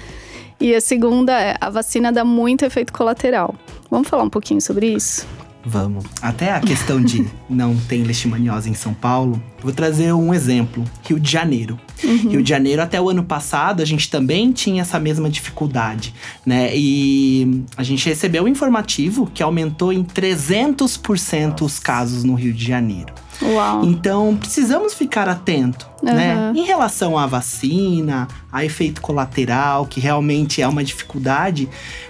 [0.60, 3.54] E a segunda é, a vacina dá muito efeito colateral.
[3.90, 5.26] Vamos falar um pouquinho sobre isso?
[5.64, 6.04] Vamos.
[6.20, 10.84] Até a questão de não tem leishmaniose em São Paulo, vou trazer um exemplo.
[11.02, 11.78] Rio de Janeiro.
[12.02, 12.30] Uhum.
[12.30, 16.14] Rio de Janeiro, até o ano passado, a gente também tinha essa mesma dificuldade,
[16.44, 16.70] né?
[16.74, 22.64] E a gente recebeu um informativo que aumentou em 300% os casos no Rio de
[22.64, 23.12] Janeiro.
[23.42, 23.84] Uau.
[23.84, 26.16] Então, precisamos ficar atento, uhum.
[26.16, 26.52] né?
[26.54, 31.68] Em relação à vacina, a efeito colateral, que realmente é uma dificuldade,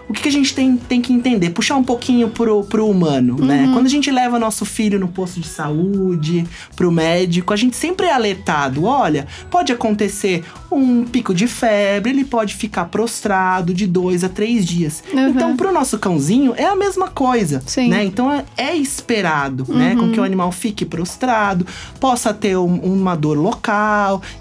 [0.09, 1.51] o que, que a gente tem, tem que entender?
[1.51, 3.40] Puxar um pouquinho pro, pro humano, né?
[3.40, 3.66] uhum.
[3.66, 3.70] né?
[3.72, 6.45] Quando a gente leva nosso filho no posto de saúde,
[6.76, 12.24] pro médico, a gente sempre é alertado: olha, pode acontecer um pico de febre, ele
[12.24, 15.03] pode ficar prostrado de dois a três dias.
[15.12, 15.28] Uhum.
[15.28, 17.88] Então, pro nosso cãozinho, é a mesma coisa, Sim.
[17.88, 18.05] né?
[18.05, 19.97] Então, é, é esperado, né?
[19.97, 20.26] Com que o uhum.
[20.26, 21.66] animal fique prostrado,
[21.99, 23.84] possa ter um, uma dor local,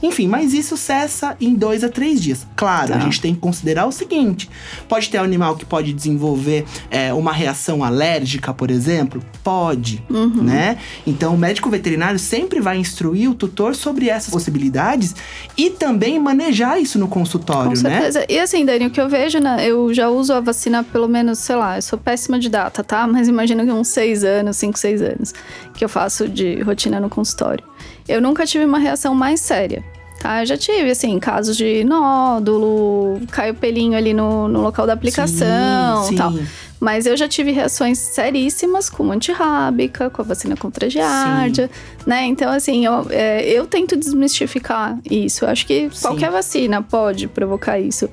[0.01, 2.45] enfim, mas isso cessa em dois a três dias.
[2.55, 2.95] Claro, tá.
[2.97, 4.49] a gente tem que considerar o seguinte:
[4.87, 9.23] pode ter um animal que pode desenvolver é, uma reação alérgica, por exemplo?
[9.43, 10.43] Pode, uhum.
[10.43, 10.77] né?
[11.05, 15.15] Então, o médico veterinário sempre vai instruir o tutor sobre essas possibilidades
[15.57, 17.99] e também manejar isso no consultório, Com né?
[17.99, 18.19] certeza.
[18.19, 18.25] né?
[18.29, 19.65] E assim, Dani, o que eu vejo, né?
[19.65, 23.05] Eu já uso a vacina pelo menos, sei lá, eu sou péssima de data, tá?
[23.07, 25.33] Mas imagina que uns seis anos, cinco, seis anos
[25.73, 27.63] que eu faço de rotina no consultório.
[28.07, 29.83] Eu nunca tive uma reação mais séria.
[30.19, 34.93] Tá, eu já tive, assim, casos de nódulo, caiu pelinho ali no, no local da
[34.93, 36.33] aplicação sim, tal.
[36.79, 41.69] Mas eu já tive reações seríssimas com antirrábica, com a vacina contra a giardia,
[42.05, 42.23] né?
[42.25, 45.43] Então, assim, eu, é, eu tento desmistificar isso.
[45.43, 46.01] Eu acho que sim.
[46.01, 48.09] qualquer vacina pode provocar isso.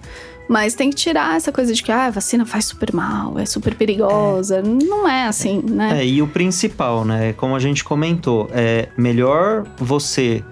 [0.50, 3.46] Mas tem que tirar essa coisa de que ah, a vacina faz super mal, é
[3.46, 4.56] super perigosa.
[4.58, 4.62] É.
[4.62, 6.00] Não é assim, né?
[6.00, 7.32] É, e o principal, né?
[7.34, 10.42] Como a gente comentou, é melhor você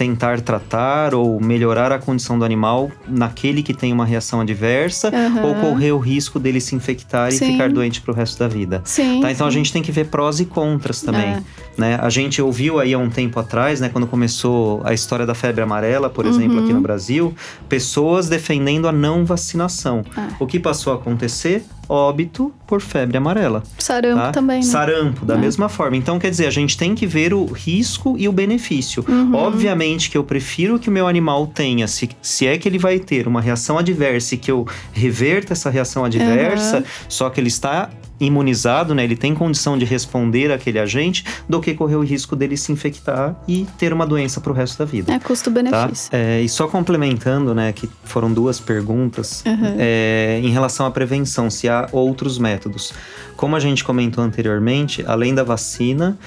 [0.00, 5.48] tentar tratar ou melhorar a condição do animal naquele que tem uma reação adversa uhum.
[5.48, 7.44] ou correr o risco dele se infectar sim.
[7.44, 8.80] e ficar doente para o resto da vida.
[8.82, 9.30] Sim, tá?
[9.30, 9.48] Então sim.
[9.48, 11.28] a gente tem que ver prós e contras também.
[11.28, 11.42] É.
[11.76, 11.98] Né?
[12.00, 15.60] A gente ouviu aí há um tempo atrás, né, quando começou a história da febre
[15.60, 16.30] amarela, por uhum.
[16.30, 17.34] exemplo, aqui no Brasil,
[17.68, 20.02] pessoas defendendo a não vacinação.
[20.16, 20.42] É.
[20.42, 21.62] O que passou a acontecer?
[21.92, 23.62] Óbito por febre amarela.
[23.78, 24.30] Sarampo tá?
[24.30, 24.62] também, né?
[24.62, 25.38] Sarampo, da É.
[25.38, 25.96] mesma forma.
[25.96, 29.04] Então, quer dizer, a gente tem que ver o risco e o benefício.
[29.08, 29.34] Uhum.
[29.34, 32.98] Obviamente que eu prefiro que o meu animal tenha, se, se é que ele vai
[33.00, 36.84] ter uma reação adversa e que eu reverta essa reação adversa, Uhum.
[37.08, 37.90] só que ele está
[38.20, 39.02] imunizado, né?
[39.04, 43.34] Ele tem condição de responder àquele agente, do que correr o risco dele se infectar
[43.48, 45.12] e ter uma doença pro resto da vida.
[45.12, 45.24] É Tá?
[45.26, 46.10] custo-benefício.
[46.12, 49.76] É, e só complementando, né, que foram duas perguntas Uhum.
[49.78, 52.92] é, em relação à prevenção, se há outros métodos.
[53.36, 56.18] Como a gente comentou anteriormente, além da vacina,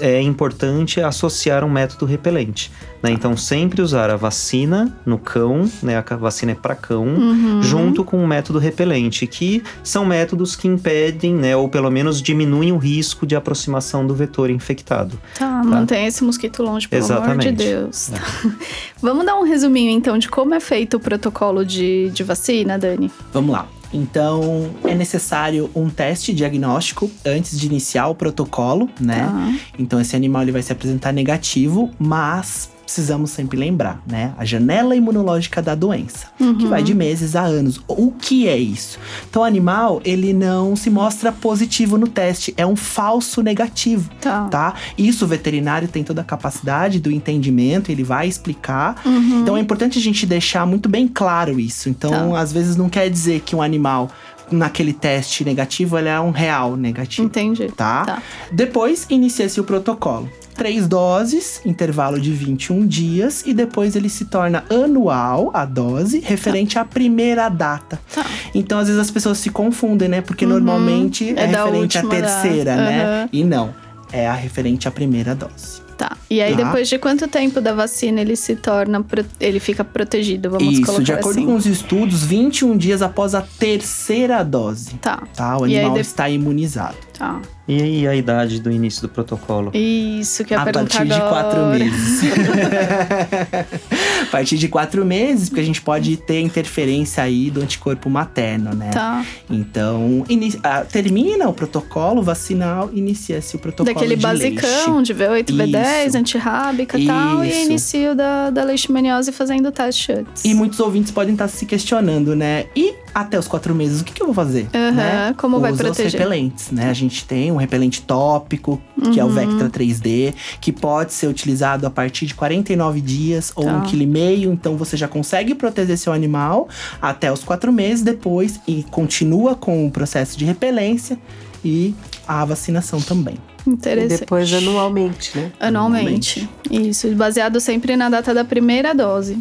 [0.00, 2.72] é importante associar um método repelente.
[3.04, 3.10] Né?
[3.10, 7.62] Então, sempre usar a vacina no cão, né, a vacina é para cão, Uhum.
[7.62, 12.72] junto com um método repelente, que são métodos que impedem, né, ou pelo menos diminuem
[12.72, 15.20] o risco de aproximação do vetor infectado.
[15.38, 17.56] Tá, mantém esse mosquito longe, pelo amor de Exatamente.
[17.56, 18.10] Deus.
[19.02, 23.10] Vamos dar um resuminho, então, de como é feito o protocolo de, de vacina, Dani?
[23.34, 23.68] Vamos lá.
[23.92, 29.20] Então, é necessário um teste diagnóstico antes de iniciar o protocolo, né?
[29.20, 29.52] Tá.
[29.78, 34.32] Então, esse animal ele vai se apresentar negativo, mas precisamos sempre lembrar, né?
[34.38, 36.68] A janela imunológica da doença, que Uhum.
[36.68, 37.80] vai de meses a anos.
[37.88, 38.98] O que é isso?
[39.28, 44.48] Então, o animal, ele não se mostra positivo no teste, é um falso negativo, Tá.
[44.48, 44.74] tá?
[44.98, 49.00] Isso o veterinário tem toda a capacidade do entendimento, ele vai explicar.
[49.04, 49.40] Uhum.
[49.40, 51.88] Então, é importante a gente deixar muito bem claro isso.
[51.88, 52.38] Então, Tá.
[52.40, 54.10] às vezes não quer dizer que um animal
[54.50, 57.68] naquele teste negativo, ele é um real negativo Entendi.
[57.76, 58.04] tá?
[58.04, 58.22] Tá.
[58.52, 60.28] Depois inicia-se o protocolo.
[60.54, 66.78] Três doses, intervalo de 21 dias, e depois ele se torna anual a dose, referente
[66.78, 67.98] à primeira data.
[68.14, 68.24] Tá.
[68.54, 70.20] Então, às vezes as pessoas se confundem, né?
[70.20, 70.52] Porque Uhum.
[70.52, 73.04] normalmente é, É referente à terceira, né?
[73.04, 73.28] Aham.
[73.32, 73.74] E não,
[74.12, 75.82] é a referente à primeira dose.
[75.96, 76.16] Tá.
[76.28, 76.64] E aí, Tá.
[76.64, 79.04] depois de quanto tempo da vacina ele se torna.
[79.40, 81.46] Ele fica protegido, vamos Isso, colocar de acordo assim.
[81.46, 84.94] com os estudos, 21 dias após a terceira dose.
[84.94, 85.22] Tá.
[85.36, 85.56] Tá?
[85.58, 86.96] O aí animal de- está imunizado.
[87.16, 87.40] Tá.
[87.68, 89.70] E aí a idade do início do protocolo?
[89.72, 91.30] Isso que eu ia a perguntar partir de agora.
[91.30, 92.20] quatro meses.
[94.24, 98.74] a partir de quatro meses, porque a gente pode ter interferência aí do anticorpo materno,
[98.74, 98.90] né?
[98.90, 99.24] Tá.
[99.48, 100.24] Então,
[100.62, 105.06] ah, termina o protocolo vacinal, inicia-se o protocolo Daquele de basicão leite.
[105.06, 106.18] de V8, V10, Isso.
[106.18, 107.44] antirrábica e tal.
[107.44, 107.60] E Isso.
[107.70, 110.44] inicio da, da leishmaniose fazendo o teste antes.
[110.44, 112.66] E muitos ouvintes podem estar se questionando, né?
[112.74, 114.66] E até os quatro meses, o que, que eu vou fazer?
[114.74, 115.34] Aham, né?
[115.38, 116.06] como vai Usa proteger?
[116.08, 116.90] os repelentes, né?
[116.90, 118.80] A gente tem um repelente tópico,
[119.12, 119.34] que é o Uhum.
[119.34, 123.72] Vectra 3D, que pode ser utilizado a partir de 49 dias ou Tá.
[123.76, 124.52] um quilo e meio.
[124.52, 126.68] Então você já consegue proteger seu animal
[127.00, 131.18] até os quatro meses depois e continua com o processo de repelência
[131.64, 131.94] e
[132.26, 133.36] a vacinação também.
[133.66, 134.20] E Interessante.
[134.20, 135.52] depois anualmente, né?
[135.60, 136.48] Anualmente.
[136.70, 139.38] Isso, baseado sempre na data da primeira dose.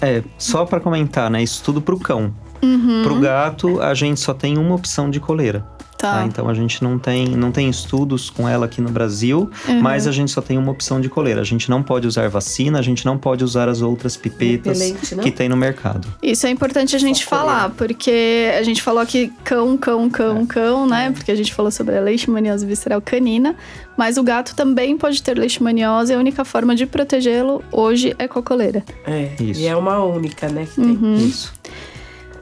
[0.00, 1.42] É, só pra comentar, né?
[1.42, 2.34] Isso tudo pro cão.
[2.62, 3.02] Uhum.
[3.04, 5.64] Pro gato, a gente só tem uma opção de coleira.
[5.96, 6.16] Tá.
[6.18, 6.24] tá?
[6.26, 9.80] Então a gente não tem, não tem estudos com ela aqui no Brasil, Uhum.
[9.80, 11.40] mas a gente só tem uma opção de coleira.
[11.40, 15.14] A gente não pode usar vacina, a gente não pode usar as outras pipetas Repelente,
[15.14, 15.24] não?
[15.24, 16.06] que tem no mercado.
[16.22, 20.46] Isso é importante a gente falar, porque a gente falou aqui cão, cão, cão, É.
[20.46, 21.10] cão, né?
[21.12, 23.54] Porque a gente falou sobre a leishmaniose visceral canina,
[23.96, 28.26] mas o gato também pode ter leishmaniose e a única forma de protegê-lo hoje é
[28.28, 28.84] com a coleira.
[29.06, 29.30] É.
[29.40, 29.60] Isso.
[29.60, 30.66] E é uma única, né?
[30.66, 30.84] Que tem.
[30.90, 31.14] Uhum.
[31.14, 31.52] Isso.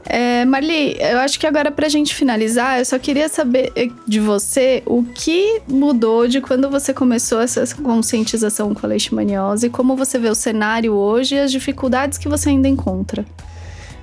[0.05, 3.71] É, Marli, eu acho que agora pra gente finalizar, eu só queria saber
[4.05, 9.95] de você o que mudou de quando você começou essa conscientização com a leishmaniose, como
[9.95, 13.25] você vê o cenário hoje e as dificuldades que você ainda encontra.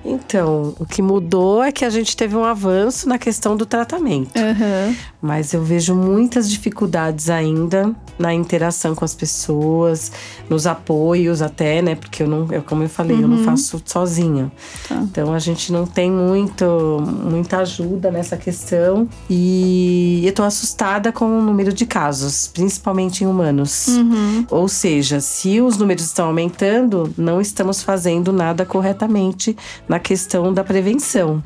[0.04, 4.36] Então, o que mudou é que a gente teve um avanço na questão do tratamento.
[4.36, 4.94] Aham.
[5.20, 10.10] Mas eu vejo muitas dificuldades ainda na interação com as pessoas,
[10.48, 11.94] nos apoios até, né?
[11.94, 14.50] Porque eu não, eu, como eu falei, eu não faço sozinha.
[14.88, 14.96] Tá.
[14.96, 16.64] Então a gente não tem muito,
[17.22, 19.08] muita ajuda nessa questão.
[19.28, 23.88] E eu tô assustada com o número de casos, principalmente em humanos.
[23.88, 24.46] Uhum.
[24.50, 29.56] Ou seja, se os números estão aumentando, não estamos fazendo nada corretamente
[29.90, 31.42] na questão da prevenção,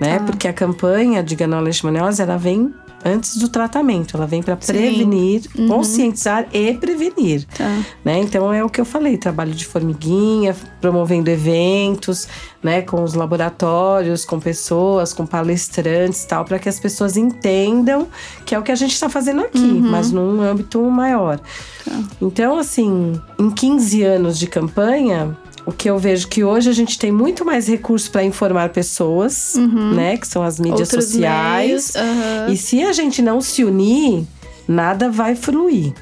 [0.00, 0.18] né?
[0.18, 0.24] Tá.
[0.24, 2.74] Porque a campanha de ganão leishmaniose, ela vem
[3.04, 5.68] antes do tratamento, ela vem para prevenir, Uhum.
[5.68, 7.78] conscientizar e prevenir, Tá.
[8.04, 8.18] né?
[8.18, 12.26] Então é o que eu falei, trabalho de formiguinha, promovendo eventos,
[12.60, 18.08] né, com os laboratórios, com pessoas, com palestrantes, tal, para que as pessoas entendam
[18.44, 19.80] que é o que a gente está fazendo aqui, Uhum.
[19.80, 21.38] mas num âmbito maior.
[21.38, 22.00] Tá.
[22.20, 25.36] Então, assim, em 15 anos de campanha,
[25.68, 29.54] o que eu vejo que hoje a gente tem muito mais recursos para informar pessoas,
[29.94, 30.96] né, que são as mídias Uhum.
[30.96, 31.94] Outros sociais.
[31.96, 32.46] aham.
[32.52, 34.24] E se a gente não se unir,
[34.66, 35.92] nada vai fluir.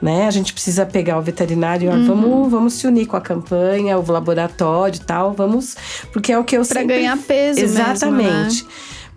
[0.00, 0.28] Né?
[0.28, 2.06] A gente precisa pegar o veterinário, ó, Uhum.
[2.06, 5.76] vamos, vamos se unir com a campanha, o laboratório e tal, vamos.
[6.12, 8.66] Porque é o que eu Pra sempre ganhar peso mesmo, Exatamente.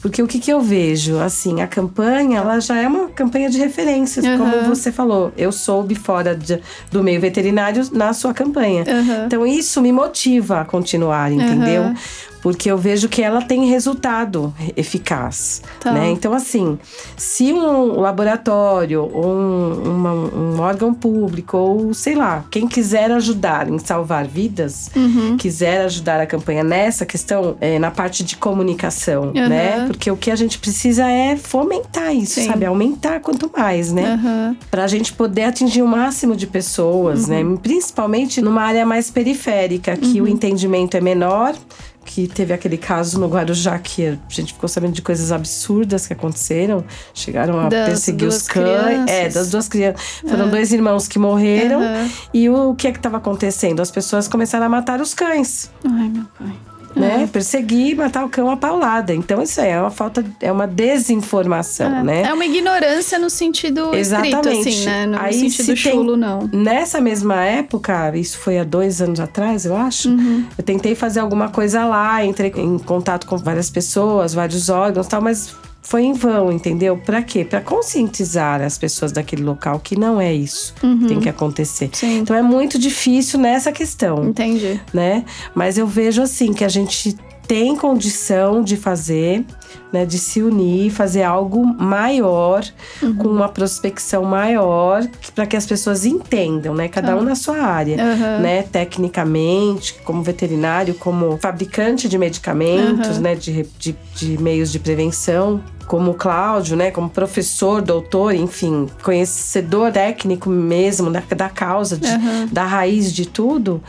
[0.01, 1.19] Porque o que, que eu vejo?
[1.19, 4.37] Assim, a campanha, ela já é uma campanha de referências, uhum.
[4.37, 5.31] como você falou.
[5.37, 6.59] Eu soube fora de,
[6.91, 8.83] do meio veterinário na sua campanha.
[8.87, 9.25] Uhum.
[9.25, 11.93] Então, isso me motiva a continuar, entendeu?
[12.41, 15.91] Porque eu vejo que ela tem resultado eficaz, tá.
[15.91, 16.09] né?
[16.09, 16.77] Então, assim,
[17.15, 23.69] se um laboratório ou um, uma, um, órgão público ou, sei lá, quem quiser ajudar
[23.69, 25.37] em salvar vidas, uhum.
[25.37, 29.47] quiser ajudar a campanha nessa questão, é, na parte de comunicação, uhum.
[29.47, 29.85] né?
[29.87, 32.47] Porque o que a gente precisa é fomentar isso, Sim.
[32.47, 32.65] sabe?
[32.65, 34.19] Aumentar quanto mais, né?
[34.23, 34.55] Uhum.
[34.69, 37.43] Pra gente poder atingir o máximo de pessoas, né?
[37.43, 37.57] Uhum.
[37.57, 40.29] Principalmente numa área mais periférica, que o uhum.
[40.29, 41.55] entendimento é menor
[42.03, 46.13] que teve aquele caso no Guarujá que a gente ficou sabendo de coisas absurdas que
[46.13, 46.83] aconteceram.
[47.13, 49.09] Chegaram a das perseguir os cães.
[49.09, 50.01] É, das duas crianças.
[50.27, 51.79] Foram dois irmãos que morreram.
[51.79, 52.09] Uhum.
[52.33, 53.81] E o que é que estava acontecendo?
[53.81, 55.69] As pessoas começaram a matar os cães.
[55.85, 56.70] Ai, meu pai
[57.01, 57.23] né?
[57.23, 57.27] É.
[57.27, 59.13] Perseguir, matar o cão a paulada.
[59.13, 62.03] Então isso é uma falta, é uma desinformação, é.
[62.03, 62.21] né?
[62.23, 64.35] É uma ignorância no sentido Exatamente.
[64.35, 65.05] estrito, assim, né?
[65.05, 66.49] No Aí, sentido chulo, não.
[66.51, 70.45] Nessa mesma época, isso foi há dois anos atrás, eu acho, uhum.
[70.57, 75.21] eu tentei fazer alguma coisa lá, entrei em contato com várias pessoas, vários órgãos tal,
[75.21, 76.95] mas foi em vão, entendeu?
[76.97, 77.43] Para quê?
[77.43, 80.99] Para conscientizar as pessoas daquele local que não é isso uhum.
[80.99, 81.89] que tem que acontecer.
[81.93, 82.19] Sim.
[82.19, 84.25] Então é muito difícil nessa questão.
[84.25, 84.79] Entendi.
[84.93, 85.25] Né?
[85.55, 87.17] Mas eu vejo assim que a gente
[87.47, 89.43] tem condição de fazer,
[89.91, 92.63] né, de se unir, fazer algo maior,
[93.01, 93.15] uhum.
[93.15, 95.05] com uma prospecção maior,
[95.35, 98.41] para que as pessoas entendam, né, cada um na sua área, uhum.
[98.41, 103.23] né, tecnicamente, como veterinário, como fabricante de medicamentos, uhum.
[103.23, 105.61] né, de, de, de meios de prevenção,
[105.91, 112.47] como Cláudio, né, como professor, doutor, enfim, conhecedor técnico mesmo da, da causa, de, uhum.
[112.49, 113.83] da raiz de tudo,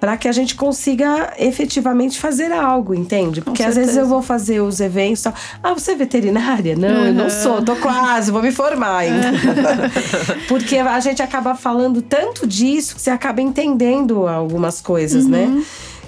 [0.00, 3.42] para que a gente consiga efetivamente fazer algo, entende?
[3.42, 6.74] Porque às vezes eu vou fazer os eventos, ah, você é veterinária?
[6.74, 7.06] Não, uhum.
[7.08, 9.32] eu não sou, tô quase, vou me formar ainda.
[10.48, 15.62] Porque a gente acaba falando tanto disso que você acaba entendendo algumas coisas, né?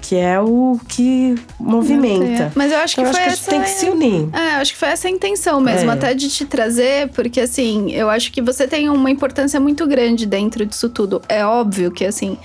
[0.04, 2.52] Que é o que movimenta.
[2.54, 3.50] Mas eu acho que então, foi acho que essa.
[3.50, 4.28] tem que se unir.
[4.34, 5.94] É, acho que foi essa a intenção mesmo, é.
[5.94, 10.26] até de te trazer, porque assim, eu acho que você tem uma importância muito grande
[10.26, 11.22] dentro disso tudo.
[11.26, 12.36] É óbvio que assim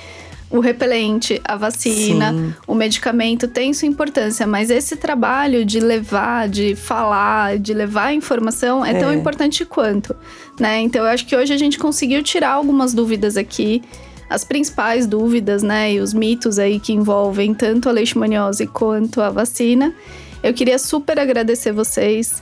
[0.49, 2.53] o repelente, a vacina, Sim.
[2.65, 8.13] o medicamento tem sua importância, mas esse trabalho de levar, de falar, de levar a
[8.13, 10.15] informação é, é, tão importante quanto,
[10.59, 10.79] né?
[10.79, 13.83] Então eu acho que hoje a gente conseguiu tirar algumas dúvidas aqui,
[14.29, 19.29] as principais dúvidas, né, e os mitos aí que envolvem tanto a leishmaniose quanto a
[19.29, 19.93] vacina.
[20.43, 22.41] Eu queria super agradecer vocês.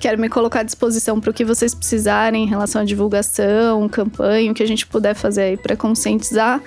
[0.00, 4.50] Quero me colocar à disposição para o que vocês precisarem em relação à divulgação, campanha,
[4.50, 6.60] o que a gente puder fazer aí para conscientizar.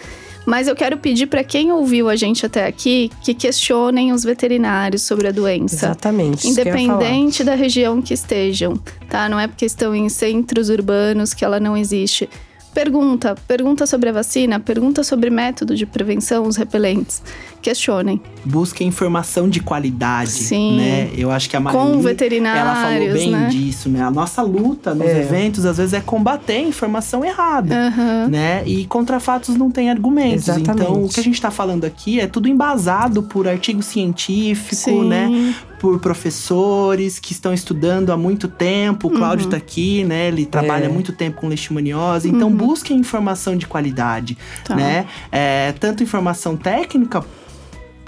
[0.45, 5.03] Mas eu quero pedir para quem ouviu a gente até aqui que questionem os veterinários
[5.03, 5.76] sobre a doença.
[5.76, 6.47] Exatamente.
[6.47, 8.76] Independente da região que estejam,
[9.07, 9.30] tá?
[9.30, 12.28] Não é porque estão em centros urbanos que ela não existe.
[12.74, 17.22] Pergunta, pergunta sobre a vacina, pergunta sobre método de prevenção, os repelentes.
[17.62, 18.20] Questionem.
[18.43, 20.78] Busquem informação de qualidade, Sim.
[20.78, 21.09] né?
[21.16, 23.49] Eu acho que a Maria Com veterinários, ela falou bem né?
[23.49, 24.01] disso, né?
[24.01, 25.22] A nossa luta nos é.
[25.22, 28.30] eventos às vezes é combater a informação errada, uhum.
[28.30, 28.64] né?
[28.66, 30.47] E contra fatos não tem argumentos.
[30.47, 30.72] Exatamente.
[30.72, 35.07] Então, o que a gente está falando aqui é tudo embasado por artigo científico, Sim.
[35.07, 35.55] né?
[35.82, 39.07] por professores que estão estudando há muito tempo.
[39.07, 39.64] O Cláudio está uhum.
[39.64, 40.28] aqui, né?
[40.28, 40.88] Ele trabalha é.
[40.88, 42.30] há muito tempo com leishmaniose.
[42.30, 42.55] Então, uhum.
[42.55, 44.76] busquem informação de qualidade, tá.
[44.76, 45.07] né?
[45.32, 47.26] É, tanto informação técnica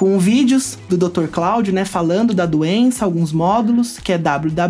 [0.00, 1.26] com vídeos do Dr.
[1.26, 4.66] Cláudio, né, falando da doença, alguns módulos, que é www.seva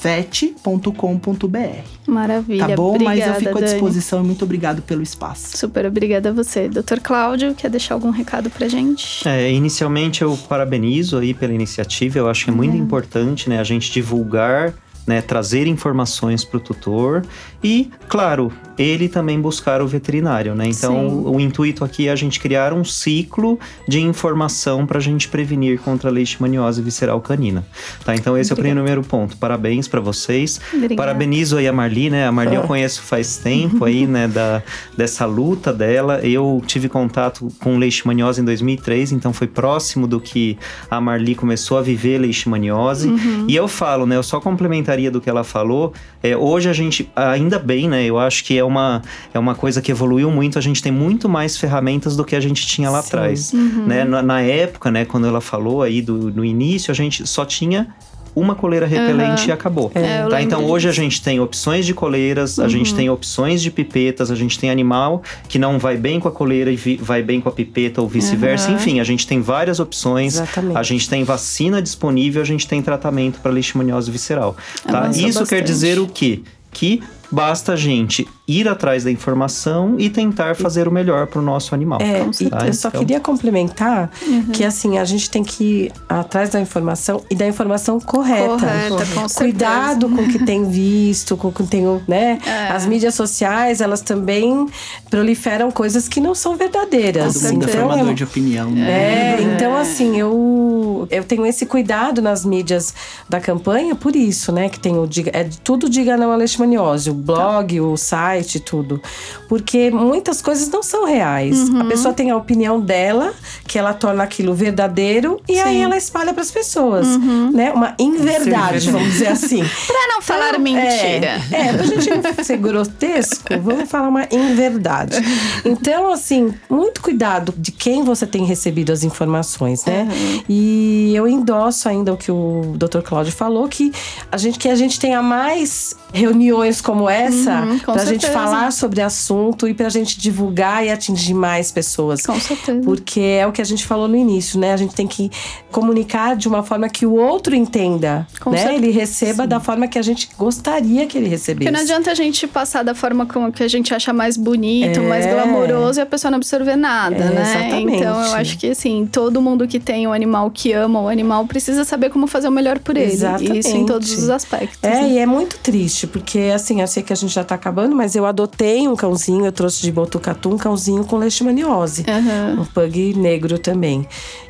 [0.00, 1.58] vet.com.br.
[2.06, 2.68] Maravilha.
[2.68, 2.94] Tá bom?
[2.94, 3.72] Obrigada, Mas eu fico à Dani.
[3.72, 5.56] disposição e muito obrigado pelo espaço.
[5.56, 6.68] Super obrigada a você.
[6.68, 9.28] Doutor Cláudio, quer deixar algum recado pra gente?
[9.28, 12.20] É, inicialmente eu parabenizo aí pela iniciativa.
[12.20, 14.72] Eu acho que é muito importante, né, a gente divulgar,
[15.04, 17.24] né, trazer informações para o tutor
[17.66, 20.68] e, claro, ele também buscar o veterinário, né?
[20.68, 21.22] Então, Sim.
[21.26, 23.58] o, intuito aqui é a gente criar um ciclo
[23.88, 27.66] de informação para a gente prevenir contra a leishmaniose visceral canina,
[28.04, 28.14] tá?
[28.14, 28.80] Então, esse é o Obrigada.
[28.80, 29.36] primeiro ponto.
[29.36, 30.60] Parabéns para vocês.
[30.72, 30.94] Obrigada.
[30.94, 32.26] Parabenizo aí a Marli, né?
[32.26, 34.28] A Marli eu conheço faz tempo aí, né?
[34.28, 34.62] Da,
[34.96, 36.20] dessa luta dela.
[36.22, 40.56] Eu tive contato com leishmaniose em 2003, então foi próximo do que
[40.88, 43.08] a Marli começou a viver leishmaniose.
[43.48, 44.16] E eu falo, né?
[44.16, 45.92] Eu só complementaria do que ela falou.
[46.22, 48.04] É, hoje a gente, ainda bem, né?
[48.04, 49.02] Eu acho que é uma,
[49.32, 50.58] é uma coisa que evoluiu muito.
[50.58, 53.52] A gente tem muito mais ferramentas do que a gente tinha lá atrás.
[53.52, 54.04] Né?
[54.04, 55.04] Na, na época, né?
[55.04, 57.88] Quando ela falou aí do, no início, a gente só tinha
[58.34, 59.48] uma coleira repelente Aham.
[59.48, 59.90] e acabou.
[59.94, 60.70] É, Tá, então disso.
[60.70, 64.58] hoje a gente tem opções de coleiras, a gente tem opções de pipetas, a gente
[64.58, 68.02] tem animal que não vai bem com a coleira e vai bem com a pipeta
[68.02, 68.68] ou vice-versa.
[68.68, 68.76] Aham.
[68.76, 70.34] Enfim, a gente tem várias opções.
[70.34, 70.76] Exatamente.
[70.76, 74.54] A gente tem vacina disponível, a gente tem tratamento para leishmaniose visceral.
[74.86, 74.98] Tá?
[75.04, 75.64] Avançou Isso quer bastante.
[75.64, 76.40] dizer o quê?
[76.70, 81.42] Que basta a gente ir atrás da informação e tentar fazer o melhor para o
[81.42, 81.98] nosso animal.
[82.00, 82.66] É, e certeza.
[82.66, 84.10] eu só Então- queria complementar
[84.52, 88.48] que assim, a gente tem que ir atrás da informação e da informação correta.
[88.48, 89.26] Correta, com.
[89.34, 92.38] Cuidado com o que tem visto, com o que tem, né?
[92.46, 92.68] É.
[92.68, 94.66] As mídias sociais, elas também
[95.10, 97.34] proliferam coisas que não são verdadeiras.
[97.34, 98.90] Todo mundo é Então, formador é- de opinião, né?
[98.90, 102.94] é, então assim, eu, eu tenho esse cuidado nas mídias
[103.28, 104.68] da campanha por isso, né?
[104.68, 109.00] Que tem o diga, é tudo diga não à leishmaniose, blog, o site, tudo.
[109.48, 111.70] Porque muitas coisas não são reais.
[111.74, 113.34] A pessoa tem a opinião dela,
[113.66, 117.06] que ela torna aquilo verdadeiro e aí ela espalha para as pessoas,
[117.52, 117.72] né?
[117.72, 119.64] Uma inverdade, vamos dizer assim.
[119.86, 121.40] Pra não falar mentira.
[121.50, 125.16] É, é, pra gente não ser grotesco, vamos falar uma inverdade.
[125.64, 130.08] Então, assim, muito cuidado de quem você tem recebido as informações, né?
[130.48, 133.00] E eu endosso ainda o que o Dr.
[133.02, 133.92] Cláudio falou, que
[134.30, 138.72] a gente, que a gente tenha mais reuniões como essa, Uhum, com pra gente falar
[138.72, 142.24] sobre assunto e pra gente divulgar e atingir mais pessoas.
[142.24, 142.80] Com certeza.
[142.82, 144.72] Porque é o que a gente falou no início, né?
[144.72, 145.30] A gente tem que
[145.70, 148.58] comunicar de uma forma que o outro entenda, Com né?
[148.58, 148.76] certeza.
[148.82, 151.56] Ele receba da forma que a gente gostaria que ele recebesse.
[151.66, 155.00] Porque não adianta a gente passar da forma como que a gente acha mais bonito,
[155.00, 155.02] É.
[155.08, 157.42] mais glamouroso e a pessoa não absorver nada, É, né?
[157.42, 157.96] exatamente.
[157.98, 161.46] Então eu acho que assim, todo mundo que tem um animal que ama o animal
[161.46, 163.12] precisa saber como fazer o melhor por ele.
[163.12, 163.58] Exatamente.
[163.58, 164.78] Isso em todos os aspectos.
[164.82, 165.10] É, né?
[165.10, 168.14] e é muito triste, porque assim, eu sei que a gente já tá acabando, mas
[168.14, 172.04] eu adotei um cãozinho, eu trouxe de Botucatu um cãozinho com leishmaniose.
[172.08, 172.60] Aham.
[172.60, 174.06] Um pug negro também.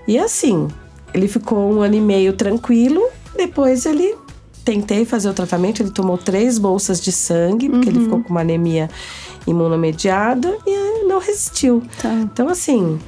[0.07, 0.69] E assim,
[1.13, 3.03] ele ficou um ano e meio tranquilo,
[3.37, 4.15] depois ele.
[4.65, 8.41] Tentei fazer o tratamento, ele tomou três bolsas de sangue, porque ele ficou com uma
[8.41, 8.91] anemia
[9.47, 11.85] imunomediada e aí não resistiu.
[12.03, 12.13] Tá.
[12.13, 12.99] Então, assim,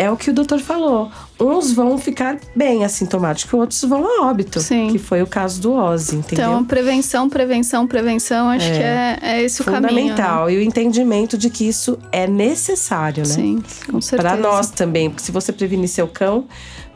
[0.00, 1.12] é o que o doutor falou.
[1.38, 4.58] Uns vão ficar bem assintomáticos, outros vão a óbito.
[4.58, 4.88] Sim.
[4.88, 6.46] Que foi o caso do Ozzy, entendeu?
[6.46, 9.88] Então, prevenção, prevenção, prevenção, acho que é, é esse o caminho.
[9.90, 10.46] Fundamental.
[10.46, 10.54] né?
[10.54, 13.34] E o entendimento de que isso é necessário, né?
[13.34, 14.36] Sim, com certeza.
[14.36, 16.46] Para nós também, porque se você prevenir seu cão,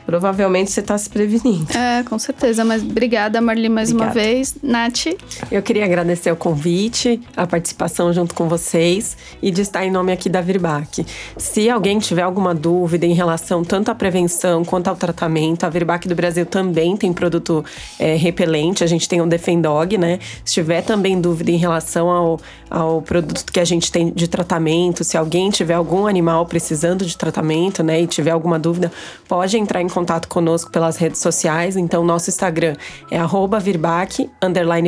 [0.07, 1.66] provavelmente você está se prevenindo.
[1.76, 2.64] É, com certeza.
[2.64, 4.20] Mas obrigada, Marli, mais uma Obrigada.
[4.20, 4.55] vez.
[4.62, 5.07] Nath,
[5.50, 10.12] Eu queria agradecer o convite, a participação junto com vocês e de estar em nome
[10.12, 11.05] aqui da Virbac.
[11.36, 16.07] Se alguém tiver alguma dúvida em relação tanto à prevenção quanto ao tratamento, a Virbac
[16.09, 17.64] do Brasil também tem produto
[17.98, 20.18] é, repelente, a gente tem o Defendog, né?
[20.44, 22.40] Se tiver também dúvida em relação ao,
[22.70, 27.16] ao produto que a gente tem de tratamento, se alguém tiver algum animal precisando de
[27.16, 28.90] tratamento, né, e tiver alguma dúvida,
[29.28, 31.76] pode entrar em contato conosco pelas redes sociais.
[31.76, 32.74] Então, nosso Instagram
[33.11, 33.20] é
[33.61, 34.28] virbac,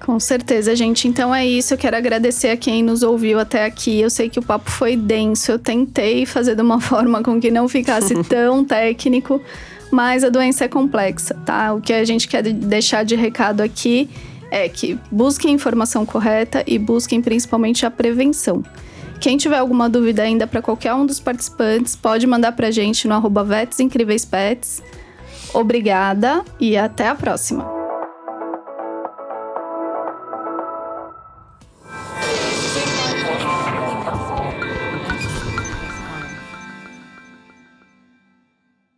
[0.04, 1.06] Com certeza, gente.
[1.06, 1.74] Então é isso.
[1.74, 4.00] Eu quero agradecer a quem nos ouviu até aqui.
[4.00, 5.52] Eu sei que o papo foi denso.
[5.52, 9.40] Eu tentei fazer de uma forma com que não ficasse tão técnico,
[9.90, 11.72] mas a doença é complexa, tá?
[11.74, 14.08] O que a gente quer deixar de recado aqui
[14.50, 18.64] é que busquem a informação correta e busquem principalmente a prevenção.
[19.20, 23.14] Quem tiver alguma dúvida ainda para qualquer um dos participantes, pode mandar pra gente no
[23.14, 23.46] arroba.
[25.52, 27.79] Obrigada e até a próxima!